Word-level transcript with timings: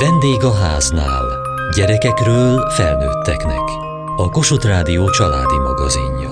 Vendég 0.00 0.42
a 0.42 0.52
háznál. 0.52 1.24
Gyerekekről 1.76 2.70
felnőtteknek. 2.70 3.68
A 4.16 4.28
Kossuth 4.30 4.66
Rádió 4.66 5.10
családi 5.10 5.58
magazinja. 5.58 6.30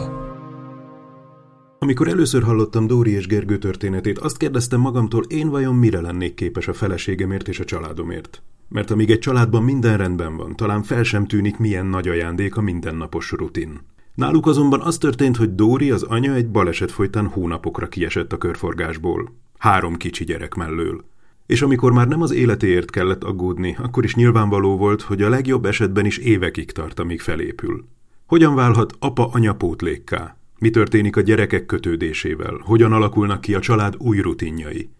Amikor 1.78 2.08
először 2.08 2.42
hallottam 2.42 2.86
Dóri 2.86 3.10
és 3.10 3.26
Gergő 3.26 3.58
történetét, 3.58 4.18
azt 4.18 4.36
kérdeztem 4.36 4.80
magamtól, 4.80 5.24
én 5.28 5.48
vajon 5.48 5.74
mire 5.74 6.00
lennék 6.00 6.34
képes 6.34 6.68
a 6.68 6.72
feleségemért 6.72 7.48
és 7.48 7.60
a 7.60 7.64
családomért. 7.64 8.42
Mert 8.68 8.90
amíg 8.90 9.10
egy 9.10 9.18
családban 9.18 9.62
minden 9.62 9.96
rendben 9.96 10.36
van, 10.36 10.56
talán 10.56 10.82
fel 10.82 11.02
sem 11.02 11.26
tűnik, 11.26 11.58
milyen 11.58 11.86
nagy 11.86 12.08
ajándék 12.08 12.56
a 12.56 12.60
mindennapos 12.60 13.30
rutin. 13.30 13.80
Náluk 14.14 14.46
azonban 14.46 14.80
az 14.80 14.98
történt, 14.98 15.36
hogy 15.36 15.54
Dóri, 15.54 15.90
az 15.90 16.02
anya 16.02 16.34
egy 16.34 16.48
baleset 16.50 16.90
folytán 16.90 17.26
hónapokra 17.26 17.88
kiesett 17.88 18.32
a 18.32 18.38
körforgásból. 18.38 19.32
Három 19.58 19.96
kicsi 19.96 20.24
gyerek 20.24 20.54
mellől. 20.54 21.04
És 21.46 21.62
amikor 21.62 21.92
már 21.92 22.08
nem 22.08 22.22
az 22.22 22.30
életéért 22.30 22.90
kellett 22.90 23.24
aggódni, 23.24 23.76
akkor 23.82 24.04
is 24.04 24.14
nyilvánvaló 24.14 24.76
volt, 24.76 25.02
hogy 25.02 25.22
a 25.22 25.28
legjobb 25.28 25.64
esetben 25.64 26.06
is 26.06 26.18
évekig 26.18 26.72
tart, 26.72 26.98
amíg 26.98 27.20
felépül. 27.20 27.84
Hogyan 28.26 28.54
válhat 28.54 28.92
apa-anya 28.98 29.54
pótlékká? 29.54 30.36
Mi 30.58 30.70
történik 30.70 31.16
a 31.16 31.20
gyerekek 31.20 31.66
kötődésével? 31.66 32.60
Hogyan 32.64 32.92
alakulnak 32.92 33.40
ki 33.40 33.54
a 33.54 33.60
család 33.60 33.94
új 33.98 34.18
rutinjai? 34.18 34.90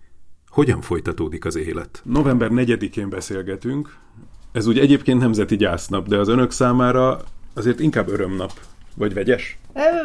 Hogyan 0.49 0.81
folytatódik 0.81 1.45
az 1.45 1.57
élet? 1.57 2.03
November 2.05 2.51
4-én 2.53 3.09
beszélgetünk. 3.09 3.97
Ez 4.53 4.67
úgy 4.67 4.79
egyébként 4.79 5.21
nemzeti 5.21 5.57
gyásznap, 5.57 6.09
de 6.09 6.19
az 6.19 6.29
önök 6.29 6.51
számára 6.51 7.21
azért 7.55 7.81
inkább 7.81 8.09
örömnap. 8.09 8.53
Vagy 8.97 9.15
vegyes? 9.15 9.59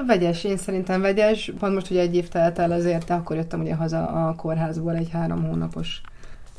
Vegyes, 0.07 0.43
én 0.43 0.57
szerintem 0.57 1.01
vegyes. 1.01 1.51
Pont 1.59 1.73
most 1.73 1.91
ugye 1.91 2.01
egy 2.01 2.15
év 2.15 2.27
telt 2.27 2.59
el 2.59 2.71
azért, 2.71 3.07
de 3.07 3.13
akkor 3.13 3.35
jöttem 3.35 3.61
ugye 3.61 3.75
haza 3.75 4.07
a 4.07 4.35
kórházból 4.35 4.95
egy 4.95 5.09
három 5.11 5.43
hónapos 5.43 6.01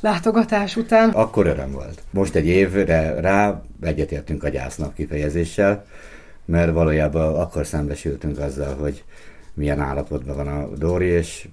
látogatás 0.02 0.76
után. 0.76 1.10
Akkor 1.10 1.46
öröm 1.46 1.72
volt. 1.72 2.02
Most 2.10 2.34
egy 2.34 2.46
évre 2.46 3.20
rá 3.20 3.62
egyetértünk 3.80 4.44
a 4.44 4.48
gyásznap 4.48 4.94
kifejezéssel, 4.94 5.84
mert 6.44 6.72
valójában 6.72 7.34
akkor 7.34 7.66
szembesültünk 7.66 8.38
azzal, 8.38 8.74
hogy 8.74 9.04
milyen 9.54 9.80
állapotban 9.80 10.36
van 10.36 10.48
a 10.48 10.68
Dóri, 10.76 11.06
és 11.06 11.48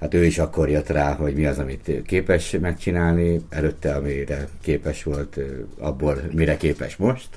hát 0.00 0.14
ő 0.14 0.24
is 0.24 0.38
akkor 0.38 0.68
jött 0.68 0.88
rá, 0.88 1.14
hogy 1.14 1.34
mi 1.34 1.46
az, 1.46 1.58
amit 1.58 2.02
képes 2.06 2.56
megcsinálni, 2.60 3.40
előtte, 3.48 3.94
amire 3.94 4.48
képes 4.60 5.02
volt, 5.02 5.38
abból 5.78 6.20
mire 6.32 6.56
képes 6.56 6.96
most. 6.96 7.28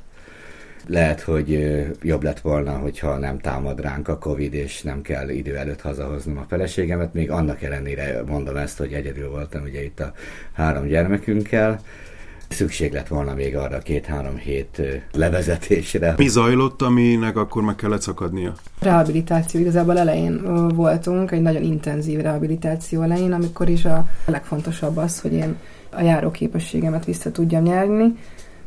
Lehet, 0.87 1.21
hogy 1.21 1.59
jobb 2.01 2.23
lett 2.23 2.39
volna, 2.39 2.71
hogyha 2.71 3.17
nem 3.17 3.39
támad 3.39 3.81
ránk 3.81 4.07
a 4.07 4.17
Covid, 4.17 4.53
és 4.53 4.81
nem 4.81 5.01
kell 5.01 5.29
idő 5.29 5.55
előtt 5.55 5.81
hazahoznom 5.81 6.37
a 6.37 6.45
feleségemet. 6.47 7.13
Még 7.13 7.31
annak 7.31 7.61
ellenére 7.61 8.23
mondom 8.27 8.55
ezt, 8.55 8.77
hogy 8.77 8.93
egyedül 8.93 9.29
voltam 9.29 9.63
ugye 9.63 9.83
itt 9.83 9.99
a 9.99 10.13
három 10.53 10.87
gyermekünkkel. 10.87 11.79
Szükség 12.49 12.93
lett 12.93 13.07
volna 13.07 13.33
még 13.33 13.55
arra 13.55 13.77
két-három 13.77 14.37
hét 14.37 14.81
levezetésre. 15.13 16.13
Mi 16.17 16.27
zajlott, 16.27 16.81
aminek 16.81 17.37
akkor 17.37 17.63
meg 17.63 17.75
kellett 17.75 18.01
szakadnia? 18.01 18.53
Rehabilitáció 18.79 19.59
igazából 19.59 19.97
elején 19.97 20.67
voltunk, 20.75 21.31
egy 21.31 21.41
nagyon 21.41 21.63
intenzív 21.63 22.19
rehabilitáció 22.19 23.01
elején, 23.01 23.31
amikor 23.31 23.69
is 23.69 23.85
a 23.85 24.07
legfontosabb 24.25 24.97
az, 24.97 25.19
hogy 25.19 25.33
én 25.33 25.55
a 25.89 26.01
járóképességemet 26.01 27.05
vissza 27.05 27.31
tudjam 27.31 27.63
nyerni, 27.63 28.15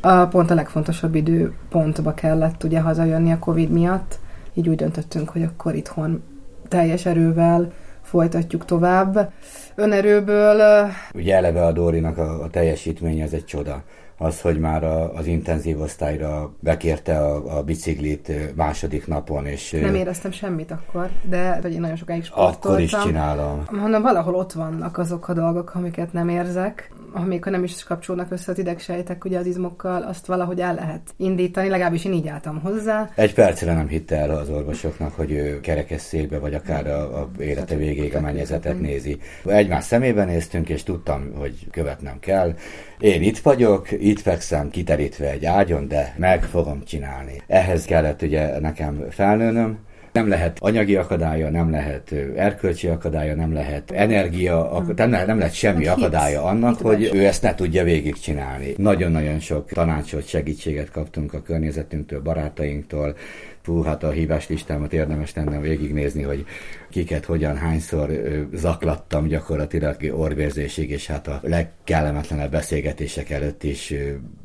a 0.05 0.27
pont 0.27 0.51
a 0.51 0.55
legfontosabb 0.55 1.15
időpontba 1.15 2.15
kellett 2.15 2.65
ugye 2.65 2.81
hazajönni 2.81 3.33
a 3.33 3.39
Covid 3.39 3.71
miatt, 3.71 4.19
így 4.55 4.69
úgy 4.69 4.77
döntöttünk, 4.77 5.29
hogy 5.29 5.43
akkor 5.43 5.75
itthon 5.75 6.23
teljes 6.69 7.07
erővel 7.07 7.73
folytatjuk 8.03 8.65
tovább. 8.65 9.33
Önerőből... 9.75 10.87
Ugye 11.15 11.37
eleve 11.37 11.65
a 11.65 11.73
Dórinak 11.73 12.19
a, 12.19 12.43
a 12.43 12.51
teljesítménye 12.51 13.25
az 13.25 13.35
egy 13.35 13.45
csoda 13.45 13.83
az, 14.19 14.41
hogy 14.41 14.59
már 14.59 14.85
a, 14.85 15.15
az 15.15 15.27
intenzív 15.27 15.81
osztályra 15.81 16.53
bekérte 16.61 17.19
a, 17.19 17.59
a 17.59 17.63
biciklit 17.63 18.57
második 18.57 19.07
napon, 19.07 19.47
és... 19.47 19.71
Nem 19.71 19.95
éreztem 19.95 20.31
semmit 20.31 20.71
akkor, 20.71 21.09
de 21.23 21.59
hogy 21.63 21.73
én 21.73 21.81
nagyon 21.81 21.97
sokáig 21.97 22.25
sportoltam. 22.25 22.71
Akkor 22.71 22.81
is 22.81 22.97
csinálom. 23.05 23.65
Mondom, 23.71 24.03
valahol 24.03 24.35
ott 24.35 24.53
vannak 24.53 24.99
azok 24.99 25.29
a 25.29 25.33
dolgok, 25.33 25.75
amiket 25.75 26.13
nem 26.13 26.29
érzek, 26.29 26.93
amik 27.15 27.45
nem 27.45 27.65
is 27.65 27.85
kapcsolnak 27.85 28.33
össze 28.33 28.53
az 28.53 28.59
idegsejtek 28.59 29.25
ugye 29.25 29.39
az 29.39 29.47
izmokkal, 29.47 30.03
azt 30.03 30.27
valahogy 30.27 30.61
el 30.61 30.75
lehet 30.75 31.15
indítani, 31.17 31.69
legalábbis 31.69 32.05
én 32.05 32.13
így 32.13 32.29
álltam 32.29 32.61
hozzá. 32.61 33.11
Egy 33.15 33.35
percre 33.35 33.75
nem 33.75 33.89
hitte 33.89 34.17
el 34.17 34.31
az 34.31 34.49
orvosoknak, 34.49 35.15
hogy 35.15 35.31
ő 35.31 35.61
kerekesszékbe, 35.61 36.39
vagy 36.39 36.55
akár 36.55 36.87
a, 36.87 37.21
a 37.21 37.31
élete 37.39 37.77
végéig 37.77 38.15
a 38.17 38.21
mennyezetet 38.21 38.81
nézi. 38.81 39.19
Egymás 39.45 39.85
szemébe 39.85 40.25
néztünk, 40.25 40.69
és 40.69 40.83
tudtam, 40.83 41.33
hogy 41.35 41.71
követnem 41.71 42.19
kell. 42.21 42.55
Én 42.99 43.23
itt 43.23 43.39
vagyok, 43.39 43.93
itt 43.93 44.21
fekszem 44.21 44.71
kiterítve 44.71 45.31
egy 45.31 45.45
ágyon, 45.45 45.89
de 45.89 46.15
meg 46.17 46.45
fogom 46.45 46.85
csinálni. 46.85 47.43
Ehhez 47.47 47.85
kellett 47.85 48.23
ugye 48.23 48.61
nekem 48.61 49.05
felnőnöm, 49.11 49.79
nem 50.15 50.29
lehet 50.29 50.59
anyagi 50.61 50.97
akadálya, 50.97 51.51
nem 51.51 51.71
lehet 51.71 52.15
erkölcsi 52.37 52.87
akadálya, 52.89 53.35
nem 53.35 53.53
lehet 53.53 53.91
energia, 53.91 54.85
nem 54.97 55.11
lehet, 55.11 55.27
nem 55.27 55.39
lehet 55.39 55.55
semmi 55.55 55.87
hát 55.87 55.97
akadálya 55.97 56.43
annak, 56.43 56.81
hogy 56.81 57.11
ő 57.15 57.25
ezt 57.25 57.43
ne 57.43 57.55
tudja 57.55 57.85
végigcsinálni. 57.85 58.75
Nagyon-nagyon 58.77 59.39
sok 59.39 59.69
tanácsot, 59.69 60.27
segítséget 60.27 60.91
kaptunk 60.91 61.35
a 61.35 61.43
környezetünktől, 61.43 62.23
barátainktól, 62.23 63.17
fú, 63.63 63.83
hát 63.83 64.03
a 64.03 64.11
hívás 64.11 64.49
listámat 64.49 64.93
érdemes 64.93 65.35
lenne 65.35 65.61
végignézni, 65.61 66.23
hogy 66.23 66.45
kiket, 66.91 67.25
hogyan, 67.25 67.57
hányszor 67.57 68.11
zaklattam 68.53 69.27
gyakorlatilag 69.27 69.97
orvérzésig, 70.13 70.91
és 70.91 71.07
hát 71.07 71.29
a 71.29 71.41
legkellemetlenebb 71.43 72.51
beszélgetések 72.51 73.31
előtt 73.31 73.63
is 73.63 73.95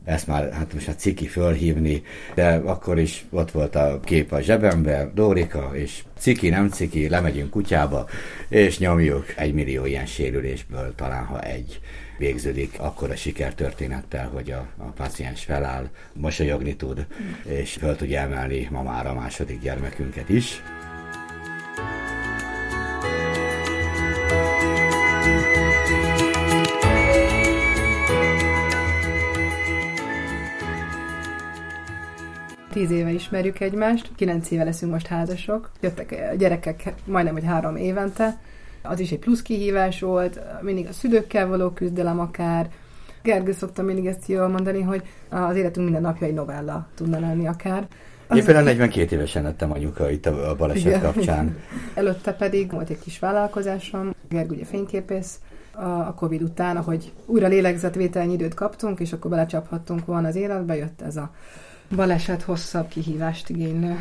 ezt 0.09 0.27
már, 0.27 0.51
hát 0.51 0.73
most 0.73 0.87
a 0.87 0.95
ciki 0.95 1.27
fölhívni, 1.27 2.03
de 2.35 2.61
akkor 2.65 2.99
is 2.99 3.25
ott 3.29 3.51
volt 3.51 3.75
a 3.75 3.99
kép 4.03 4.31
a 4.31 4.41
zsebemben, 4.41 5.11
Dórika, 5.15 5.71
és 5.73 6.03
ciki, 6.17 6.49
nem 6.49 6.69
ciki, 6.69 7.09
lemegyünk 7.09 7.49
kutyába, 7.49 8.07
és 8.47 8.77
nyomjuk 8.77 9.25
egy 9.35 9.53
millió 9.53 9.85
ilyen 9.85 10.05
sérülésből, 10.05 10.95
talán 10.95 11.25
ha 11.25 11.41
egy 11.41 11.79
végződik 12.17 12.73
akkor 12.79 13.11
a 13.11 13.15
sikertörténettel, 13.15 14.29
hogy 14.33 14.51
a, 14.51 14.67
a 14.77 14.83
paciens 14.83 15.43
feláll, 15.43 15.89
mosolyogni 16.13 16.75
tud, 16.75 17.05
és 17.43 17.73
föl 17.73 17.95
tudja 17.95 18.19
emelni 18.19 18.67
ma 18.71 18.83
már 18.83 19.07
a 19.07 19.13
második 19.13 19.61
gyermekünket 19.61 20.29
is. 20.29 20.61
Tíz 32.72 32.91
éve 32.91 33.09
ismerjük 33.09 33.59
egymást, 33.59 34.12
kilenc 34.16 34.52
éve 34.52 34.63
leszünk 34.63 34.91
most 34.91 35.07
házasok. 35.07 35.72
Jöttek 35.81 36.35
gyerekek 36.38 36.94
majdnem, 37.06 37.34
hogy 37.34 37.46
három 37.46 37.75
évente. 37.75 38.38
Az 38.81 39.00
is 39.00 39.12
egy 39.12 39.19
plusz 39.19 39.41
kihívás 39.41 40.00
volt, 40.00 40.40
mindig 40.62 40.88
a 40.88 40.94
szülőkkel 40.94 41.47
való 41.47 41.69
küzdelem 41.69 42.19
akár. 42.19 42.69
Gergő 43.24 43.52
szokta 43.52 43.81
mindig 43.81 44.06
ezt 44.06 44.28
jól 44.28 44.47
mondani, 44.47 44.81
hogy 44.81 45.03
az 45.30 45.56
életünk 45.56 45.85
minden 45.85 46.02
napja 46.02 46.28
egy 46.28 46.34
novella 46.34 46.88
tudna 46.96 47.19
lenni 47.19 47.47
akár. 47.47 47.88
Én 48.35 48.44
például 48.44 48.66
42 48.66 49.16
évesen 49.16 49.44
lettem 49.44 49.72
anyuka 49.72 50.09
itt 50.12 50.25
a 50.25 50.56
baleset 50.57 50.86
Igen. 50.86 51.01
kapcsán. 51.01 51.57
Előtte 51.94 52.34
pedig 52.34 52.72
volt 52.72 52.90
egy 52.90 53.00
kis 53.00 53.19
vállalkozásom, 53.19 54.16
Gergő 54.30 54.56
ugye 54.56 54.66
fényképész, 54.66 55.40
a 56.06 56.13
Covid 56.13 56.41
után, 56.41 56.78
ahogy 56.78 57.13
újra 57.25 57.47
lélegzetvételnyi 57.47 58.34
időt 58.34 58.53
kaptunk, 58.53 59.00
és 59.00 59.13
akkor 59.13 59.31
belecsaphattunk 59.31 60.06
volna 60.06 60.28
az 60.28 60.36
életbe, 60.36 60.75
jött 60.75 61.01
ez 61.01 61.16
a 61.16 61.31
baleset 61.95 62.41
hosszabb 62.41 62.88
kihívást 62.88 63.50
igénylő. 63.50 63.97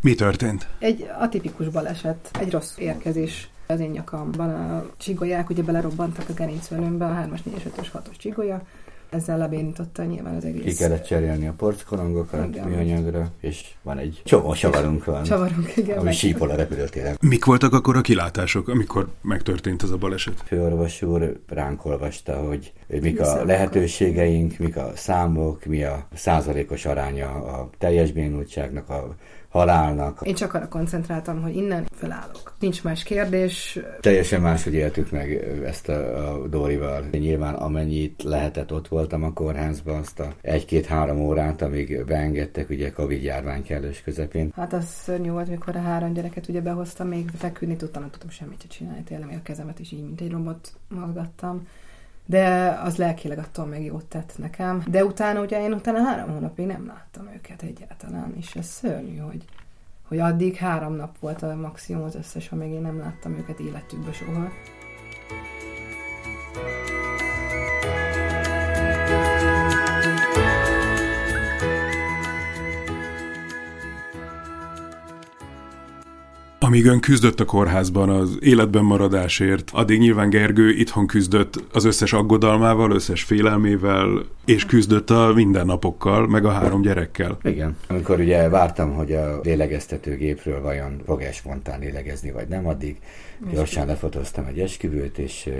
Mi 0.00 0.14
történt? 0.14 0.68
Egy 0.78 1.10
atipikus 1.18 1.68
baleset, 1.68 2.30
egy 2.40 2.50
rossz 2.50 2.76
érkezés 2.78 3.48
az 3.66 3.80
én 3.80 3.90
nyakamban. 3.90 4.50
A 4.50 4.86
csigolyák 4.96 5.50
ugye 5.50 5.62
belerobbantak 5.62 6.28
a 6.28 6.32
gerincvelőmbe, 6.32 7.04
a 7.04 7.26
3-as, 7.28 7.40
4-es, 7.50 7.62
5-ös, 7.76 7.86
6-os 7.92 8.16
csigolya, 8.18 8.62
ezzel 9.10 9.38
lebénította 9.38 10.04
nyilván 10.04 10.34
az 10.34 10.44
egész. 10.44 10.62
Ki 10.64 10.74
kellett 10.74 11.04
cserélni 11.04 11.46
a 11.46 11.52
porckorongokat 11.56 12.64
műanyagra, 12.64 13.30
és 13.40 13.64
van 13.82 13.98
egy 13.98 14.22
csomó 14.24 14.52
csavarunk 14.52 15.04
van. 15.04 15.22
Csavarunk, 15.22 15.76
igen. 15.76 15.98
Ami 15.98 16.12
sípol 16.12 16.50
a 16.50 16.54
repülőtéren. 16.54 17.16
Mik 17.20 17.44
voltak 17.44 17.72
akkor 17.72 17.96
a 17.96 18.00
kilátások, 18.00 18.68
amikor 18.68 19.08
megtörtént 19.22 19.82
ez 19.82 19.90
a 19.90 19.96
baleset? 19.96 20.42
Főorvos 20.46 21.02
úr 21.02 21.40
ránk 21.48 21.84
olvasta, 21.84 22.36
hogy 22.36 22.72
mik 23.00 23.20
a 23.20 23.44
lehetőségeink, 23.44 24.58
mik 24.58 24.76
a 24.76 24.92
számok, 24.94 25.64
mi 25.64 25.84
a 25.84 26.06
százalékos 26.14 26.84
aránya 26.84 27.28
a 27.28 27.70
teljes 27.78 28.12
bénultságnak, 28.12 28.88
a 28.88 29.14
halálnak. 29.48 30.20
Én 30.22 30.34
csak 30.34 30.54
arra 30.54 30.68
koncentráltam, 30.68 31.42
hogy 31.42 31.56
innen 31.56 31.86
felállok. 31.92 32.54
Nincs 32.60 32.82
más 32.84 33.02
kérdés. 33.02 33.78
Teljesen 34.00 34.40
máshogy 34.40 34.74
éltük 34.74 35.10
meg 35.10 35.32
ezt 35.64 35.88
a, 35.88 36.32
a 36.32 36.46
Dórival. 36.46 37.04
Nyilván 37.10 37.54
amennyit 37.54 38.22
lehetett, 38.22 38.72
ott 38.72 38.88
voltam 38.88 39.22
a 39.22 39.32
kórházban, 39.32 39.98
azt 39.98 40.20
a 40.20 40.32
egy-két-három 40.40 41.20
órát, 41.20 41.62
amíg 41.62 42.04
beengedtek 42.04 42.70
ugye 42.70 42.92
Covid 42.92 43.22
járvány 43.22 43.62
kellős 43.62 44.02
közepén. 44.02 44.52
Hát 44.54 44.72
az 44.72 44.84
szörnyű 44.84 45.30
volt, 45.30 45.48
mikor 45.48 45.76
a 45.76 45.80
három 45.80 46.12
gyereket 46.12 46.48
ugye 46.48 46.60
behoztam, 46.60 47.08
még 47.08 47.30
feküdni 47.36 47.76
tudtam, 47.76 48.00
nem 48.00 48.10
tudtam 48.10 48.30
semmit 48.30 48.64
csinálni, 48.68 49.02
tényleg 49.02 49.28
a 49.28 49.42
kezemet 49.42 49.78
is 49.78 49.92
így, 49.92 50.02
mint 50.02 50.20
egy 50.20 50.30
robot 50.30 50.72
mozgattam 50.88 51.66
de 52.26 52.78
az 52.82 52.96
lelkileg 52.96 53.38
attól 53.38 53.66
még 53.66 53.84
jót 53.84 54.04
tett 54.04 54.38
nekem. 54.38 54.82
De 54.86 55.04
utána 55.04 55.40
ugye 55.40 55.62
én 55.62 55.72
utána 55.72 56.02
három 56.02 56.30
hónapig 56.30 56.66
nem 56.66 56.86
láttam 56.86 57.30
őket 57.34 57.62
egyáltalán, 57.62 58.34
és 58.36 58.54
ez 58.54 58.66
szörnyű, 58.66 59.16
hogy, 59.16 59.44
hogy 60.08 60.18
addig 60.18 60.56
három 60.56 60.94
nap 60.94 61.18
volt 61.18 61.42
a 61.42 61.54
maximum 61.54 62.02
az 62.02 62.14
összes, 62.14 62.48
amíg 62.52 62.70
én 62.70 62.80
nem 62.80 62.98
láttam 62.98 63.32
őket 63.32 63.60
életükbe 63.60 64.12
soha. 64.12 64.48
Amíg 76.66 76.86
ön 76.86 77.00
küzdött 77.00 77.40
a 77.40 77.44
kórházban 77.44 78.08
az 78.08 78.38
életben 78.40 78.84
maradásért, 78.84 79.70
addig 79.72 79.98
nyilván 79.98 80.30
Gergő 80.30 80.70
itthon 80.70 81.06
küzdött 81.06 81.64
az 81.72 81.84
összes 81.84 82.12
aggodalmával, 82.12 82.90
összes 82.90 83.22
félelmével, 83.22 84.24
és 84.44 84.66
küzdött 84.66 85.10
a 85.10 85.32
mindennapokkal, 85.34 86.26
meg 86.26 86.44
a 86.44 86.50
három 86.50 86.82
gyerekkel. 86.82 87.38
Igen. 87.42 87.76
Amikor 87.88 88.20
ugye 88.20 88.48
vártam, 88.48 88.94
hogy 88.94 89.12
a 89.12 89.40
lélegeztetőgépről 89.42 90.60
vajon 90.60 91.00
fog-e 91.04 91.32
spontán 91.32 91.80
lélegezni, 91.80 92.30
vagy 92.30 92.48
nem, 92.48 92.66
addig 92.66 92.96
gyorsan 93.52 93.86
lefotóztam 93.86 94.44
egy 94.44 94.58
esküvőt, 94.58 95.18
és, 95.18 95.50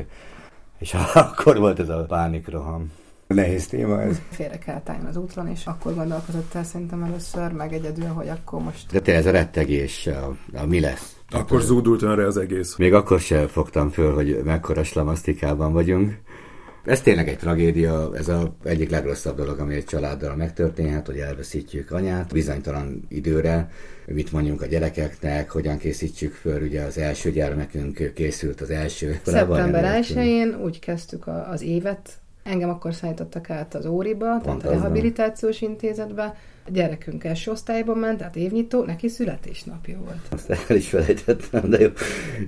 és 0.78 0.94
akkor 1.14 1.58
volt 1.58 1.78
ez 1.78 1.88
a 1.88 2.04
pánikroham. 2.08 2.90
Nehéz 3.26 3.66
téma 3.66 4.02
ez. 4.02 4.20
Félre 4.30 4.58
kell 4.58 4.80
álljon 4.84 5.06
az 5.06 5.16
úton, 5.16 5.48
és 5.48 5.64
akkor 5.64 5.94
gondolkozott 5.94 6.54
el 6.54 6.64
szerintem 6.64 7.02
először, 7.02 7.52
meg 7.52 7.72
egyedül, 7.72 8.06
hogy 8.06 8.28
akkor 8.28 8.62
most... 8.62 8.92
De 8.92 9.00
te 9.00 9.14
ez 9.14 9.26
a 9.26 9.30
rettegés, 9.30 10.06
a, 10.06 10.36
a 10.52 10.66
mi 10.66 10.80
lesz? 10.80 11.16
Akkor 11.30 11.60
zúdult 11.60 12.02
önre 12.02 12.26
az 12.26 12.36
egész. 12.36 12.76
Még 12.76 12.94
akkor 12.94 13.20
sem 13.20 13.46
fogtam 13.46 13.90
föl, 13.90 14.14
hogy 14.14 14.40
mekkora 14.44 14.84
slamasztikában 14.84 15.72
vagyunk. 15.72 16.18
Ez 16.84 17.00
tényleg 17.00 17.28
egy 17.28 17.38
tragédia, 17.38 18.10
ez 18.14 18.28
az 18.28 18.48
egyik 18.64 18.90
legrosszabb 18.90 19.36
dolog, 19.36 19.58
ami 19.58 19.74
egy 19.74 19.84
családdal 19.84 20.36
megtörténhet, 20.36 21.06
hogy 21.06 21.18
elveszítjük 21.18 21.90
anyát 21.90 22.32
bizonytalan 22.32 23.04
időre, 23.08 23.70
mit 24.06 24.32
mondjunk 24.32 24.62
a 24.62 24.66
gyerekeknek, 24.66 25.50
hogyan 25.50 25.78
készítsük 25.78 26.32
föl, 26.32 26.62
ugye 26.62 26.82
az 26.82 26.98
első 26.98 27.30
gyermekünk 27.30 28.12
készült 28.14 28.60
az 28.60 28.70
első. 28.70 29.20
Szeptember 29.24 30.02
1-én 30.02 30.60
úgy 30.64 30.78
kezdtük 30.78 31.26
az 31.50 31.62
évet, 31.62 32.20
Engem 32.46 32.70
akkor 32.70 32.94
szállítottak 32.94 33.50
át 33.50 33.74
az 33.74 33.86
Óriba, 33.86 34.38
Pont 34.38 34.62
tehát 34.62 34.64
a 34.64 34.80
rehabilitációs 34.80 35.60
intézetbe, 35.60 36.34
a 36.66 36.70
gyerekünk 36.70 37.24
első 37.24 37.50
osztályban 37.50 37.98
ment, 37.98 38.18
tehát 38.18 38.36
évnyitó, 38.36 38.84
neki 38.84 39.08
születésnapja 39.08 39.98
volt. 39.98 40.18
Azt 40.30 40.50
el 40.68 40.76
is 40.76 40.88
felejtettem, 40.88 41.70
de 41.70 41.80
jó. 41.80 41.88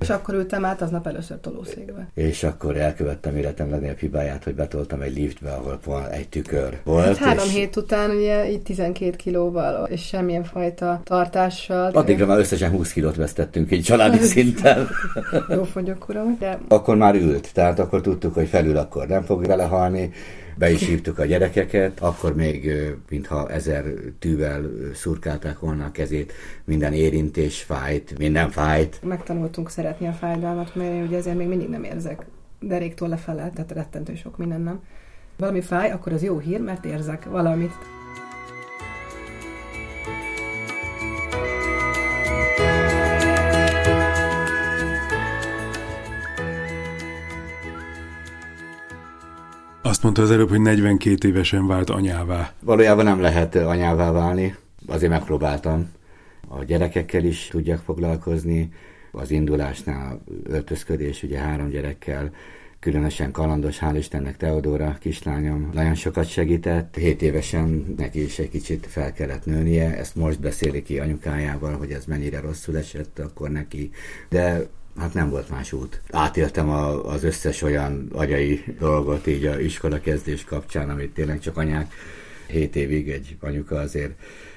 És 0.01 0.11
akkor 0.11 0.35
ültem 0.35 0.65
át 0.65 0.83
aznap 0.83 1.07
először 1.07 1.41
tolószékbe. 1.41 2.09
És 2.15 2.43
akkor 2.43 2.77
elkövettem 2.77 3.37
életem 3.37 3.71
legnagyobb 3.71 3.99
hibáját, 3.99 4.45
hogy 4.45 4.55
betoltam 4.55 5.01
egy 5.01 5.17
liftbe, 5.17 5.51
ahol 5.51 5.79
van 5.85 6.09
egy 6.09 6.29
tükör 6.29 6.79
volt. 6.85 7.05
Hát 7.05 7.17
három 7.17 7.47
és... 7.47 7.55
hét 7.55 7.77
után 7.77 8.11
ugye 8.11 8.51
így 8.51 8.63
12 8.63 9.17
kilóval, 9.17 9.87
és 9.87 10.07
semmilyen 10.07 10.45
fajta 10.45 11.01
tartással. 11.05 11.91
Addigra 11.91 12.27
már 12.27 12.39
összesen 12.39 12.71
20 12.71 12.93
kilót 12.93 13.17
vesztettünk 13.17 13.71
egy 13.71 13.83
családi 13.83 14.19
szinten. 14.35 14.89
jó 15.49 15.65
fogyok, 15.65 16.09
uram. 16.09 16.37
De... 16.39 16.59
Akkor 16.69 16.97
már 16.97 17.15
ült, 17.15 17.53
tehát 17.53 17.79
akkor 17.79 18.01
tudtuk, 18.01 18.35
hogy 18.35 18.49
felül 18.49 18.77
akkor 18.77 19.07
nem 19.07 19.23
fog 19.23 19.47
vele 19.47 19.65
halni, 19.65 20.13
be 20.59 20.71
is 20.71 20.87
hívtuk 20.87 21.19
a 21.19 21.25
gyerekeket, 21.25 22.01
akkor 22.01 22.35
még 22.35 22.73
mintha 23.09 23.51
ezer 23.51 23.85
tűvel 24.19 24.71
szurkálták 24.95 25.59
volna 25.59 25.85
a 25.85 25.91
kezét, 25.91 26.33
minden 26.65 26.93
érintés 26.93 27.63
fájt, 27.63 28.19
minden 28.19 28.51
fájt. 28.51 29.01
Megtanultunk 29.03 29.71
szeretni 29.71 30.07
a 30.07 30.13
fájdalmat, 30.13 30.75
mert 30.75 31.07
ugye 31.07 31.17
ezért 31.17 31.37
még 31.37 31.49
mindig 31.49 31.69
nem 31.69 31.85
érzek 31.85 32.27
deréktól 32.61 33.09
lefele, 33.09 33.51
tehát 33.55 33.73
rettentő 33.73 34.15
sok 34.15 34.37
minden 34.37 34.61
nem. 34.61 34.81
Valami 35.37 35.61
fáj, 35.61 35.91
akkor 35.91 36.13
az 36.13 36.23
jó 36.23 36.39
hír, 36.39 36.61
mert 36.61 36.85
érzek 36.85 37.25
valamit. 37.25 37.73
Azt 49.99 50.07
mondta 50.07 50.23
az 50.23 50.31
előbb, 50.31 50.49
hogy 50.49 50.61
42 50.61 51.29
évesen 51.29 51.67
vált 51.67 51.91
anyává. 51.91 52.53
Valójában 52.61 53.05
nem 53.05 53.21
lehet 53.21 53.55
anyává 53.55 54.11
válni, 54.11 54.55
azért 54.87 55.11
megpróbáltam. 55.11 55.91
A 56.49 56.65
gyerekekkel 56.65 57.25
is 57.25 57.49
tudjak 57.51 57.83
foglalkozni, 57.85 58.73
az 59.13 59.31
indulásnál 59.31 60.23
öltözködés, 60.45 61.23
ugye 61.23 61.39
három 61.39 61.69
gyerekkel, 61.69 62.31
különösen 62.81 63.31
kalandos, 63.31 63.79
hál' 63.81 63.95
Istennek 63.97 64.37
Teodóra 64.37 64.97
kislányom 65.01 65.71
nagyon 65.73 65.95
sokat 65.95 66.29
segített. 66.29 66.97
Hét 66.97 67.23
évesen 67.23 67.95
neki 67.97 68.23
is 68.23 68.39
egy 68.39 68.51
kicsit 68.51 68.87
fel 68.87 69.13
kellett 69.13 69.45
nőnie, 69.45 69.97
ezt 69.97 70.17
most 70.17 70.41
beszéli 70.41 70.83
ki 70.83 70.99
anyukájával, 70.99 71.77
hogy 71.77 71.91
ez 71.91 72.05
mennyire 72.05 72.41
rosszul 72.41 72.77
esett 72.77 73.19
akkor 73.19 73.51
neki, 73.51 73.91
de 74.29 74.69
hát 74.99 75.15
nem 75.15 75.31
volt 75.31 75.49
más 75.49 75.73
út. 75.73 76.01
Átéltem 76.11 76.69
a, 76.69 77.13
az 77.13 77.25
összes 77.25 77.63
olyan 77.63 78.09
agyai 78.13 78.65
dolgot 78.79 79.27
így 79.27 79.47
a 79.47 79.61
iskola 79.61 80.01
kezdés 80.01 80.45
kapcsán, 80.45 80.91
amit 80.91 81.15
tényleg 81.15 81.41
csak 81.41 81.57
anyák 81.57 81.93
hét 82.47 82.77
évig 82.77 83.11
egy 83.11 83.37
anyuka 83.41 83.79
azért 83.79 84.13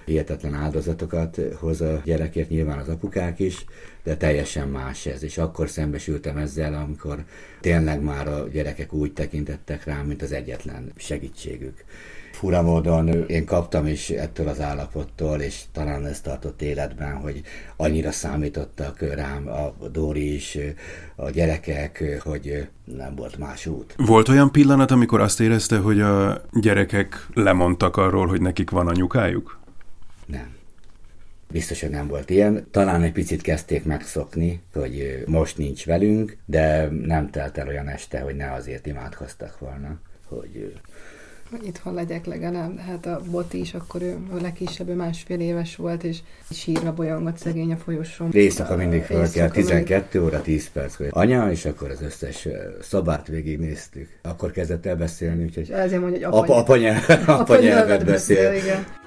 hihetetlen 0.06 0.54
áldozatokat 0.54 1.40
hoz 1.60 1.82
a 1.82 2.02
gyerekért, 2.06 2.50
nyilván 2.50 2.78
az 2.80 2.88
apukák 2.88 3.40
is, 3.40 3.66
de 4.04 4.18
teljesen 4.18 4.68
más 4.68 5.06
ez. 5.06 5.24
És 5.24 5.38
akkor 5.38 5.70
szembesültem 5.70 6.38
ezzel, 6.38 6.74
amikor 6.74 7.24
tényleg 7.60 8.02
már 8.02 8.28
a 8.28 8.48
gyerekek 8.48 8.94
úgy 8.94 9.14
tekintettek 9.14 9.86
rám, 9.86 10.06
mint 10.06 10.22
az 10.22 10.32
egyetlen 10.32 10.92
segítségük 10.96 11.84
fura 12.32 12.62
módon 12.62 13.08
én 13.28 13.46
kaptam 13.46 13.88
is 13.88 14.10
ettől 14.10 14.48
az 14.48 14.62
állapottól, 14.62 15.40
és 15.40 15.62
talán 15.72 16.06
ezt 16.06 16.24
tartott 16.24 16.62
életben, 16.62 17.14
hogy 17.14 17.42
annyira 17.76 18.12
számítottak 18.12 19.02
rám 19.02 19.48
a 19.48 19.88
Dóri 19.88 20.34
is, 20.34 20.58
a 21.16 21.30
gyerekek, 21.30 22.20
hogy 22.24 22.68
nem 22.84 23.16
volt 23.16 23.38
más 23.38 23.66
út. 23.66 23.96
Volt 23.98 24.30
olyan 24.30 24.52
pillanat, 24.52 24.92
amikor 24.92 25.20
azt 25.20 25.40
érezte, 25.40 25.78
hogy 25.78 26.02
a 26.02 26.42
gyerekek 26.54 27.28
lemondtak 27.34 27.98
arról, 27.98 28.28
hogy 28.28 28.42
nekik 28.42 28.70
van 28.70 28.88
anyukájuk? 28.88 29.60
Nem. 30.26 30.60
Biztos, 31.52 31.82
hogy 31.82 31.90
nem 31.90 32.08
volt 32.08 32.30
ilyen. 32.30 32.68
Talán 32.72 33.04
egy 33.04 33.12
picit 33.12 33.42
kezdték 33.42 33.86
megszokni, 33.86 34.62
hogy 34.74 35.24
most 35.26 35.58
nincs 35.58 35.86
velünk, 35.86 36.38
de 36.46 36.90
nem 37.06 37.30
telt 37.30 37.58
el 37.58 37.68
olyan 37.68 37.88
este, 37.88 38.20
hogy 38.20 38.36
ne 38.36 38.52
azért 38.52 38.88
imádkoztak 38.88 39.60
volna, 39.60 40.00
hogy 40.28 40.74
itthon 41.64 41.94
legyek 41.94 42.26
legalább. 42.26 42.78
Hát 42.78 43.06
a 43.06 43.22
Boti 43.32 43.60
is 43.60 43.74
akkor 43.74 44.02
ő 44.02 44.18
a 44.32 44.42
legkisebb, 44.42 44.90
ő 44.90 44.94
másfél 44.94 45.40
éves 45.40 45.76
volt, 45.76 46.04
és 46.04 46.18
sírva 46.50 46.94
bolyongott 46.94 47.38
szegény 47.38 47.72
a 47.72 47.78
folyosón. 47.78 48.32
Éjszaka 48.32 48.76
mindig 48.76 49.04
fel 49.04 49.30
kell, 49.30 49.50
12 49.50 50.20
mindig... 50.20 50.34
óra, 50.34 50.42
10 50.42 50.70
perc, 50.72 50.96
hogy 50.96 51.08
anya, 51.10 51.52
és 51.52 51.66
akkor 51.66 51.90
az 51.90 52.02
összes 52.02 52.48
szobát 52.82 53.28
végignéztük. 53.28 54.10
Akkor 54.22 54.52
kezdett 54.52 54.86
el 54.86 54.96
beszélni, 54.96 55.44
úgyhogy 55.44 55.72
Ezért 55.72 56.02
mondja, 56.02 56.30
hogy 56.30 56.50
apa, 56.50 56.56
apa, 56.56 57.34
apa 57.34 57.56
nyelvet 57.56 58.06
beszél. 58.12 58.50
beszél 58.50 58.64
igen. 58.64 59.01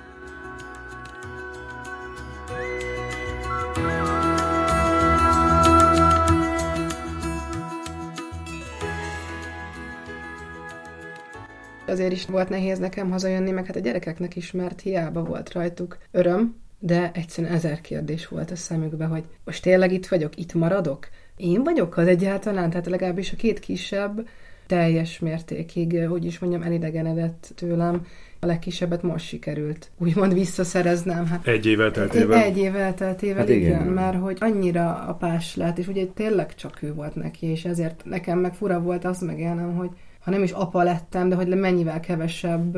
Azért 11.95 12.13
is 12.13 12.27
volt 12.27 12.49
nehéz 12.49 12.79
nekem 12.79 13.11
hazajönni, 13.11 13.51
meg 13.51 13.67
hát 13.67 13.77
a 13.77 13.81
gyerekeknek 13.81 14.37
is, 14.37 14.51
mert 14.51 14.81
hiába 14.81 15.23
volt 15.23 15.53
rajtuk 15.53 15.99
öröm, 16.11 16.57
de 16.79 17.11
egyszerűen 17.15 17.53
ezer 17.53 17.81
kérdés 17.81 18.29
volt 18.29 18.51
a 18.51 18.57
szemükbe, 18.57 19.05
hogy 19.05 19.25
most 19.45 19.63
tényleg 19.63 19.93
itt 19.93 20.07
vagyok, 20.07 20.37
itt 20.37 20.55
maradok? 20.55 21.09
Én 21.37 21.63
vagyok 21.63 21.97
az 21.97 22.07
egyáltalán? 22.07 22.71
Tehát 22.71 22.87
legalábbis 22.87 23.33
a 23.33 23.37
két 23.37 23.59
kisebb 23.59 24.27
teljes 24.67 25.19
mértékig, 25.19 26.07
hogy 26.09 26.25
is 26.25 26.39
mondjam, 26.39 26.63
elidegenedett 26.63 27.53
tőlem. 27.55 28.07
A 28.41 28.47
legkisebbet 28.47 29.03
most 29.03 29.27
sikerült 29.27 29.91
úgymond 29.99 30.35
visszaszereznem. 30.35 31.27
Hát, 31.27 31.47
egy 31.47 31.67
évvel 31.67 31.91
teltével? 31.91 32.43
Egy 32.43 32.59
évvel 32.59 32.95
teltével, 32.95 33.39
hát 33.39 33.49
igen, 33.49 33.71
igen, 33.71 33.87
mert 33.87 34.21
hogy 34.21 34.37
annyira 34.41 35.05
apás 35.07 35.57
lett, 35.57 35.79
és 35.79 35.89
ugye 35.89 36.07
tényleg 36.07 36.55
csak 36.55 36.83
ő 36.83 36.95
volt 36.95 37.15
neki, 37.15 37.47
és 37.47 37.65
ezért 37.65 38.03
nekem 38.05 38.39
meg 38.39 38.55
fura 38.55 38.81
volt 38.81 39.05
azt 39.05 39.21
megélnem, 39.21 39.75
hogy 39.77 39.91
ha 40.25 40.31
nem 40.31 40.43
is 40.43 40.51
apa 40.51 40.83
lettem, 40.83 41.29
de 41.29 41.35
hogy 41.35 41.49
mennyivel 41.49 42.01
kevesebb 42.01 42.77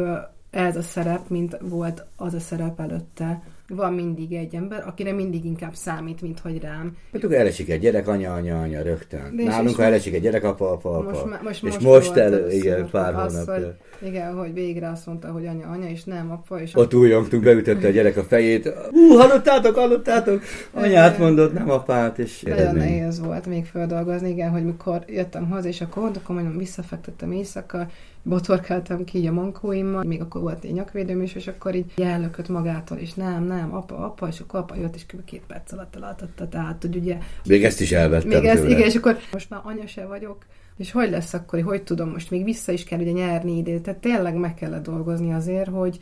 ez 0.50 0.76
a 0.76 0.83
szerep, 0.83 1.29
mint 1.29 1.57
volt 1.61 2.05
az 2.17 2.35
a 2.35 2.41
szerep 2.41 2.81
előtte. 2.81 3.43
Van 3.68 3.92
mindig 3.92 4.32
egy 4.32 4.54
ember, 4.54 4.85
akire 4.87 5.12
mindig 5.12 5.44
inkább 5.44 5.75
számít, 5.75 6.20
mint 6.20 6.38
hogy 6.38 6.61
rám. 6.61 6.96
Hát 7.12 7.25
akkor 7.25 7.37
elesik 7.37 7.70
egy 7.70 7.80
gyerek, 7.80 8.08
anya, 8.08 8.35
anya, 8.35 8.61
anya, 8.61 8.82
rögtön. 8.82 9.37
De 9.37 9.44
Nálunk, 9.44 9.76
ha 9.76 9.82
elesik 9.82 10.14
egy 10.14 10.23
gyerek, 10.23 10.44
apa, 10.44 10.73
apa, 10.73 10.96
apa. 10.96 11.11
Most, 11.11 11.25
ma- 11.25 11.40
most, 11.42 11.54
és 11.54 11.61
most, 11.61 11.80
most 11.80 11.87
volt 11.87 12.16
el, 12.16 12.32
először 12.32 12.52
igen, 12.52 12.90
pár 12.90 13.14
hónapja. 13.14 13.76
Igen, 14.02 14.35
hogy 14.35 14.52
végre 14.52 14.88
azt 14.88 15.06
mondta, 15.06 15.28
hogy 15.28 15.46
anya, 15.46 15.68
anya, 15.68 15.88
és 15.88 16.04
nem 16.04 16.30
apa, 16.30 16.61
és 16.61 16.75
Ott 16.75 16.94
újongtunk, 16.94 17.42
beütötte 17.42 17.87
a 17.87 17.90
gyerek 17.90 18.16
a 18.16 18.23
fejét. 18.23 18.68
Hú, 18.90 19.16
hallottátok, 19.16 19.75
hallottátok? 19.75 20.42
Anyát 20.73 21.18
mondott, 21.18 21.52
nem 21.52 21.70
apát, 21.70 22.18
és 22.18 22.42
Nagyon 22.42 22.75
nehéz 22.75 23.20
volt 23.20 23.46
még 23.46 23.64
feldolgozni, 23.64 24.28
igen, 24.28 24.50
hogy 24.50 24.64
mikor 24.64 25.04
jöttem 25.06 25.50
haza, 25.50 25.68
és 25.68 25.80
akkor 25.80 26.11
akkor 26.16 26.35
mondom, 26.35 26.58
visszafektettem 26.58 27.32
éjszaka, 27.32 27.87
botorkáltam 28.28 29.04
ki 29.04 29.18
így 29.18 29.26
a 29.26 29.33
mankóimmal, 29.33 30.04
még 30.04 30.21
akkor 30.21 30.40
volt 30.40 30.64
egy 30.64 30.73
nyakvédőm 30.73 31.23
is, 31.23 31.35
és 31.35 31.47
akkor 31.47 31.75
így 31.75 31.92
jellökött 31.97 32.49
magától, 32.49 32.99
és 32.99 33.14
nem, 33.14 33.45
nem, 33.45 33.75
apa, 33.75 33.99
apa, 33.99 34.28
és 34.28 34.40
akkor 34.40 34.61
apa 34.61 34.76
jött, 34.76 34.95
és 34.95 35.06
kb. 35.06 35.25
két 35.25 35.42
perc 35.47 35.73
alatt 35.73 35.97
elaltatta, 35.97 36.49
tehát, 36.49 36.83
hogy 36.83 36.97
ugye 36.97 37.18
Még 37.45 37.64
ezt 37.64 37.80
is 37.80 37.92
elvettem 37.92 38.28
még 38.28 38.45
ez, 38.45 38.59
tőle. 38.59 38.71
igen, 38.71 38.87
és 38.87 38.95
akkor 38.95 39.18
most 39.33 39.50
már 39.50 39.61
anya 39.64 39.87
se 39.87 40.06
vagyok, 40.06 40.45
és 40.76 40.92
hogy 40.92 41.11
lesz 41.11 41.35
akkor, 41.35 41.62
hogy 41.62 41.83
tudom, 41.83 42.11
most 42.11 42.30
még 42.30 42.45
vissza 42.45 42.73
is 42.73 42.85
kell 42.85 43.00
ugye 43.00 43.11
nyerni 43.11 43.56
ide, 43.56 43.80
tehát 43.80 44.00
tényleg 44.00 44.35
meg 44.35 44.54
kellett 44.54 44.85
dolgozni 44.85 45.33
azért, 45.33 45.68
hogy, 45.68 45.99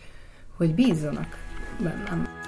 hogy 0.56 0.74
bízzanak 0.74 1.28
bennem. 1.82 2.43